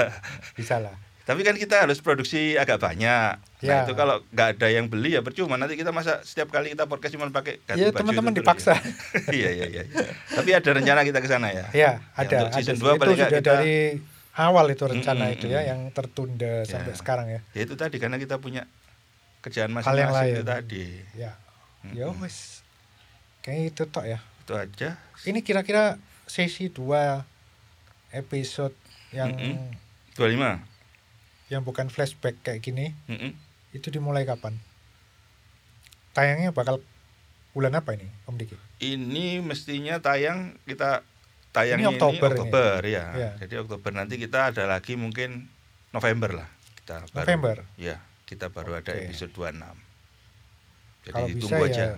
bisa 0.53 0.75
lah 0.79 0.95
Tapi 1.21 1.41
kan 1.41 1.53
kita 1.53 1.79
harus 1.79 2.01
produksi 2.01 2.57
agak 2.57 2.81
banyak. 2.81 3.37
Nah, 3.37 3.61
Ya. 3.61 3.85
itu 3.85 3.93
kalau 3.93 4.25
nggak 4.27 4.47
ada 4.51 4.67
yang 4.67 4.89
beli 4.89 5.13
ya 5.13 5.21
percuma. 5.21 5.55
Nanti 5.55 5.77
kita 5.77 5.93
masa 5.93 6.19
setiap 6.21 6.49
kali 6.49 6.73
kita 6.73 6.83
podcast 6.83 7.13
cuma 7.13 7.29
pakai 7.29 7.61
ganti 7.61 7.77
Iya 7.77 7.87
baju 7.87 7.99
teman-teman 8.01 8.31
terus 8.31 8.41
dipaksa 8.41 8.73
ya. 8.73 8.81
iya, 9.37 9.49
iya, 9.53 9.65
iya. 9.69 9.83
Tapi 10.27 10.49
ada 10.51 10.69
rencana 10.71 11.05
kita 11.05 11.21
ke 11.21 11.29
sana 11.29 11.47
ya. 11.49 11.69
ya 11.69 11.91
ada 12.13 12.35
untuk 12.41 12.57
season 12.57 12.73
ada. 12.73 12.81
dua 12.81 12.91
itu 12.91 12.99
paling 12.99 13.13
nggak 13.13 13.29
sudah 13.29 13.39
kita- 13.39 13.51
dari 13.53 13.77
awal 14.33 14.65
itu 14.67 14.83
rencana 14.83 15.25
Mm, 15.25 15.31
mm, 15.31 15.35
itu 15.35 15.45
ya 15.47 15.61
yang 15.63 15.79
tertunda 15.89 16.63
sampai 16.63 16.93
Ya. 16.93 16.97
sekarang 16.97 17.27
ya 17.27 17.41
Ya 17.51 17.61
itu 17.63 17.73
tadi 17.73 17.97
karena 17.97 18.15
kita 18.15 18.37
punya 18.37 18.69
kerjaan 19.39 19.71
masing-masing 19.71 20.33
itu 20.33 20.43
tadi. 20.43 20.85
ya 21.13 21.31
Mm-mm. 21.81 21.95
ya 21.95 22.05
wes 22.13 22.61
kayak 23.39 23.71
itu 23.71 23.83
tok 23.85 24.05
ya 24.05 24.19
Itu 24.41 24.53
aja. 24.53 24.99
ini 25.23 25.39
kira-kira 25.39 25.95
sesi 26.25 26.67
2 26.67 27.23
episode 28.11 28.75
yang 29.09 29.31
Mm-mm. 29.31 29.73
25. 30.15 30.59
yang 31.47 31.61
bukan 31.61 31.87
flashback 31.87 32.35
kayak 32.39 32.59
gini 32.59 32.93
Mm-mm. 33.05 33.31
itu 33.71 33.87
dimulai 33.87 34.23
kapan 34.23 34.59
tayangnya 36.11 36.51
bakal 36.51 36.81
bulan 37.49 37.73
apa 37.73 37.93
ini 37.93 38.07
Om 38.25 38.35
Diki 38.35 38.55
Ini 38.79 39.41
mestinya 39.41 39.97
tayang 39.97 40.55
kita 40.63 41.01
tayang 41.49 41.79
Ini 41.79 41.87
Oktober 41.89 42.29
ini. 42.29 42.35
Oktober 42.35 42.79
ya. 42.81 43.05
Iya. 43.11 43.29
Jadi 43.39 43.53
Oktober 43.57 43.91
nanti 43.91 44.15
kita 44.15 44.49
ada 44.49 44.63
lagi 44.65 44.93
mungkin 44.93 45.49
November 45.89 46.29
lah. 46.35 46.49
Kita 46.75 47.05
baru- 47.05 47.15
November 47.19 47.55
Ya, 47.75 47.97
kita 48.23 48.47
baru 48.47 48.75
ada 48.75 48.87
Oke. 48.87 49.03
episode 49.03 49.31
26. 49.31 49.73
Jadi 50.99 51.09
kalau 51.09 51.25
bisa 51.25 51.35
ditunggu 51.35 51.65
aja. 51.65 51.85
ya 51.87 51.89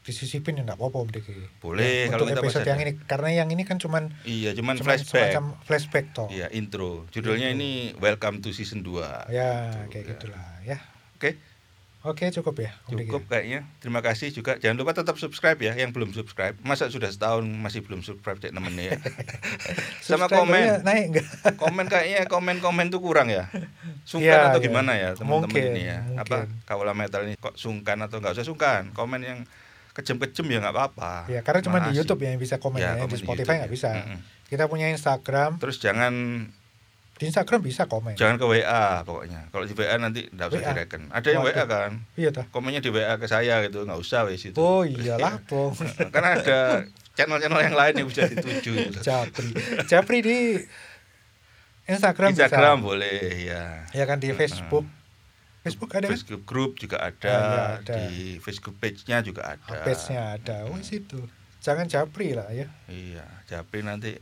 disisipin 0.00 0.54
ya 0.54 0.62
enggak 0.62 0.78
apa-apa 0.78 1.02
Om 1.02 1.10
Diki 1.10 1.34
Boleh, 1.58 2.06
Ya, 2.06 2.14
kalau 2.14 2.30
kita 2.30 2.38
episode 2.38 2.62
masih 2.62 2.70
yang 2.70 2.78
ada. 2.78 2.86
ini 2.86 2.92
karena 3.04 3.30
yang 3.34 3.48
ini 3.50 3.62
kan 3.64 3.76
cuman 3.76 4.14
Iya, 4.22 4.54
cuman, 4.54 4.78
cuman 4.78 4.94
flashback. 4.94 5.34
semacam 5.34 5.44
flashback 5.60 6.06
toh 6.14 6.28
Iya, 6.30 6.46
intro. 6.52 7.10
Judulnya 7.10 7.50
Intro. 7.50 7.58
ini 7.58 7.70
Welcome 7.96 8.38
to 8.38 8.48
Season 8.48 8.80
2. 8.80 9.02
ya 9.26 9.66
Gitu, 9.66 9.90
kayak 9.90 9.98
ya. 9.98 10.10
gitulah 10.14 10.46
ya 10.62 10.78
Oke, 11.12 11.30
oke 12.06 12.22
cukup 12.32 12.54
ya 12.58 12.70
cukup 12.86 13.26
kayaknya. 13.26 13.66
Terima 13.76 13.98
kasih 13.98 14.30
juga. 14.30 14.56
Jangan 14.56 14.76
lupa 14.76 14.92
tetap 14.92 15.14
subscribe 15.14 15.58
ya 15.58 15.74
yang 15.74 15.90
belum 15.90 16.10
subscribe. 16.10 16.54
Masa 16.60 16.86
sudah 16.86 17.06
setahun 17.06 17.42
masih 17.42 17.82
belum 17.82 18.00
subscribe 18.00 18.38
cek 18.38 18.50
nemennya 18.50 18.94
ya. 18.94 18.98
Sama 20.06 20.26
komen. 20.26 20.80
naik 20.80 21.04
enggak 21.10 21.26
komen 21.56 21.86
kayaknya 21.86 22.24
komen-komen 22.24 22.86
tuh 22.88 23.00
kurang 23.00 23.26
ya 23.26 23.50
sungkan 24.02 24.38
Iya, 24.38 24.48
atau 24.48 24.60
iya. 24.60 24.64
gimana 24.64 24.92
ya 24.94 25.10
teman-teman 25.12 25.62
ini 25.68 25.82
ya 25.84 25.98
apa 26.16 26.46
mungkin. 26.46 26.62
kaula 26.62 26.92
metal 26.92 27.20
ini 27.22 27.34
kok 27.34 27.54
sungkan 27.54 27.98
atau 28.00 28.16
nggak 28.16 28.32
usah 28.32 28.46
sungkan 28.46 28.82
komen 28.92 29.20
yang 29.20 29.38
kejem-kejem 29.92 30.46
ya 30.46 30.58
nggak 30.60 30.74
apa-apa 30.74 31.12
ya 31.26 31.40
karena 31.40 31.60
cuma 31.60 31.78
di. 31.82 31.96
YouTube 31.96 32.20
ya 32.20 32.30
yang 32.30 32.38
bisa 32.38 32.56
komen 32.56 32.78
Ya, 32.78 32.94
ya, 32.94 33.02
komen 33.02 33.10
di 33.10 33.18
Spotify 33.18 33.54
nggak 33.58 33.66
ya. 33.66 33.74
bisa 33.74 33.90
Mm-mm. 33.96 34.18
kita 34.46 34.64
punya 34.66 34.86
Instagram 34.88 35.58
terus 35.58 35.76
jangan 35.76 36.14
di 37.16 37.24
Instagram 37.24 37.64
bisa 37.64 37.88
komen. 37.88 38.12
Jangan 38.12 38.36
ke 38.36 38.44
WA 38.44 39.00
pokoknya. 39.00 39.48
Kalau 39.48 39.64
di 39.64 39.72
WA 39.72 39.96
nanti 39.96 40.28
nggak 40.28 40.46
usah 40.52 40.60
direken. 40.68 41.02
Ada 41.08 41.28
yang 41.32 41.42
Waduh. 41.42 41.56
WA 41.56 41.64
kan? 41.64 41.90
Iya 42.12 42.28
toh. 42.28 42.44
Komennya 42.52 42.84
di 42.84 42.92
WA 42.92 43.16
ke 43.16 43.24
saya 43.24 43.64
gitu. 43.64 43.88
Nggak 43.88 44.00
usah 44.04 44.28
wes 44.28 44.44
itu 44.44 44.56
oh 44.60 44.84
iyalah 44.84 45.40
bong 45.48 45.72
karena 46.12 46.36
ada 46.36 46.58
channel-channel 47.16 47.60
yang 47.64 47.76
lain 47.76 47.94
yang 48.04 48.08
bisa 48.12 48.28
dituju 48.28 48.70
gitu. 48.92 49.00
Japri. 49.00 49.48
Japri 49.88 50.18
di 50.20 50.38
Instagram, 51.86 52.34
Instagram 52.36 52.76
bisa 52.82 52.84
boleh 52.84 53.18
ya 53.46 53.62
ya 53.94 54.04
kan 54.04 54.18
di 54.20 54.34
Facebook. 54.36 54.84
Facebook 55.64 55.90
ada 55.98 56.06
kan? 56.06 56.14
Facebook 56.14 56.42
group 56.46 56.78
juga 56.78 57.02
ada, 57.02 57.26
Ah, 57.26 57.42
iya, 57.42 57.62
ada. 57.82 57.94
di 58.06 58.38
Facebook 58.38 58.78
page-nya 58.78 59.18
juga 59.26 59.50
ada. 59.58 59.82
Page-nya 59.82 60.38
ada. 60.38 60.56
Oh 60.70 60.78
situ. 60.78 61.18
Jangan 61.58 61.90
Japri 61.90 62.38
lah 62.38 62.46
ya. 62.54 62.70
Iya, 62.86 63.26
Japri 63.50 63.82
nanti 63.82 64.14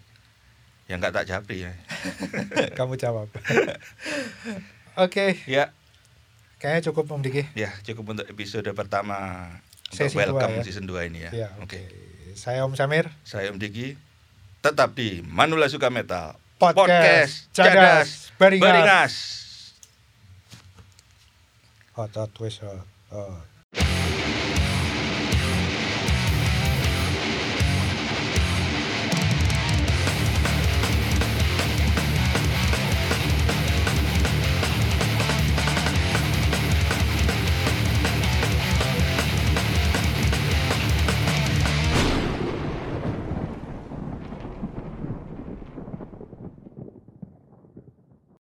yang 0.85 1.01
nggak 1.01 1.17
tak 1.17 1.25
Japri 1.27 1.65
ya. 1.65 1.73
kamu 2.79 3.01
jawab 3.01 3.29
oke 5.05 5.27
Ya, 5.49 5.73
kayaknya 6.61 6.93
cukup 6.93 7.09
Om 7.09 7.23
Diki 7.25 7.43
ya 7.57 7.73
cukup 7.83 8.17
untuk 8.17 8.27
episode 8.29 8.69
pertama 8.73 9.49
Sesi 9.89 10.13
untuk 10.13 10.37
welcome 10.37 10.55
dua, 10.55 10.61
ya. 10.61 10.67
season 10.67 10.85
2 10.85 11.09
ini 11.09 11.19
ya. 11.25 11.31
ya 11.33 11.49
Oke. 11.61 11.81
oke 11.81 12.35
saya 12.35 12.67
Om 12.67 12.75
Samir 12.77 13.09
Saya 13.25 13.49
Om 13.49 13.57
Diki 13.57 13.97
tetap 14.61 14.97
di 14.97 15.21
Manula 15.23 15.69
Suka 15.69 15.89
Metal. 15.93 16.35
podcast, 16.57 17.53
Cadas 17.53 18.33
Beringas 18.41 18.65
Beringas. 18.65 19.15
hot 21.95 22.11
hot, 22.13 22.33
hot. 22.35 23.54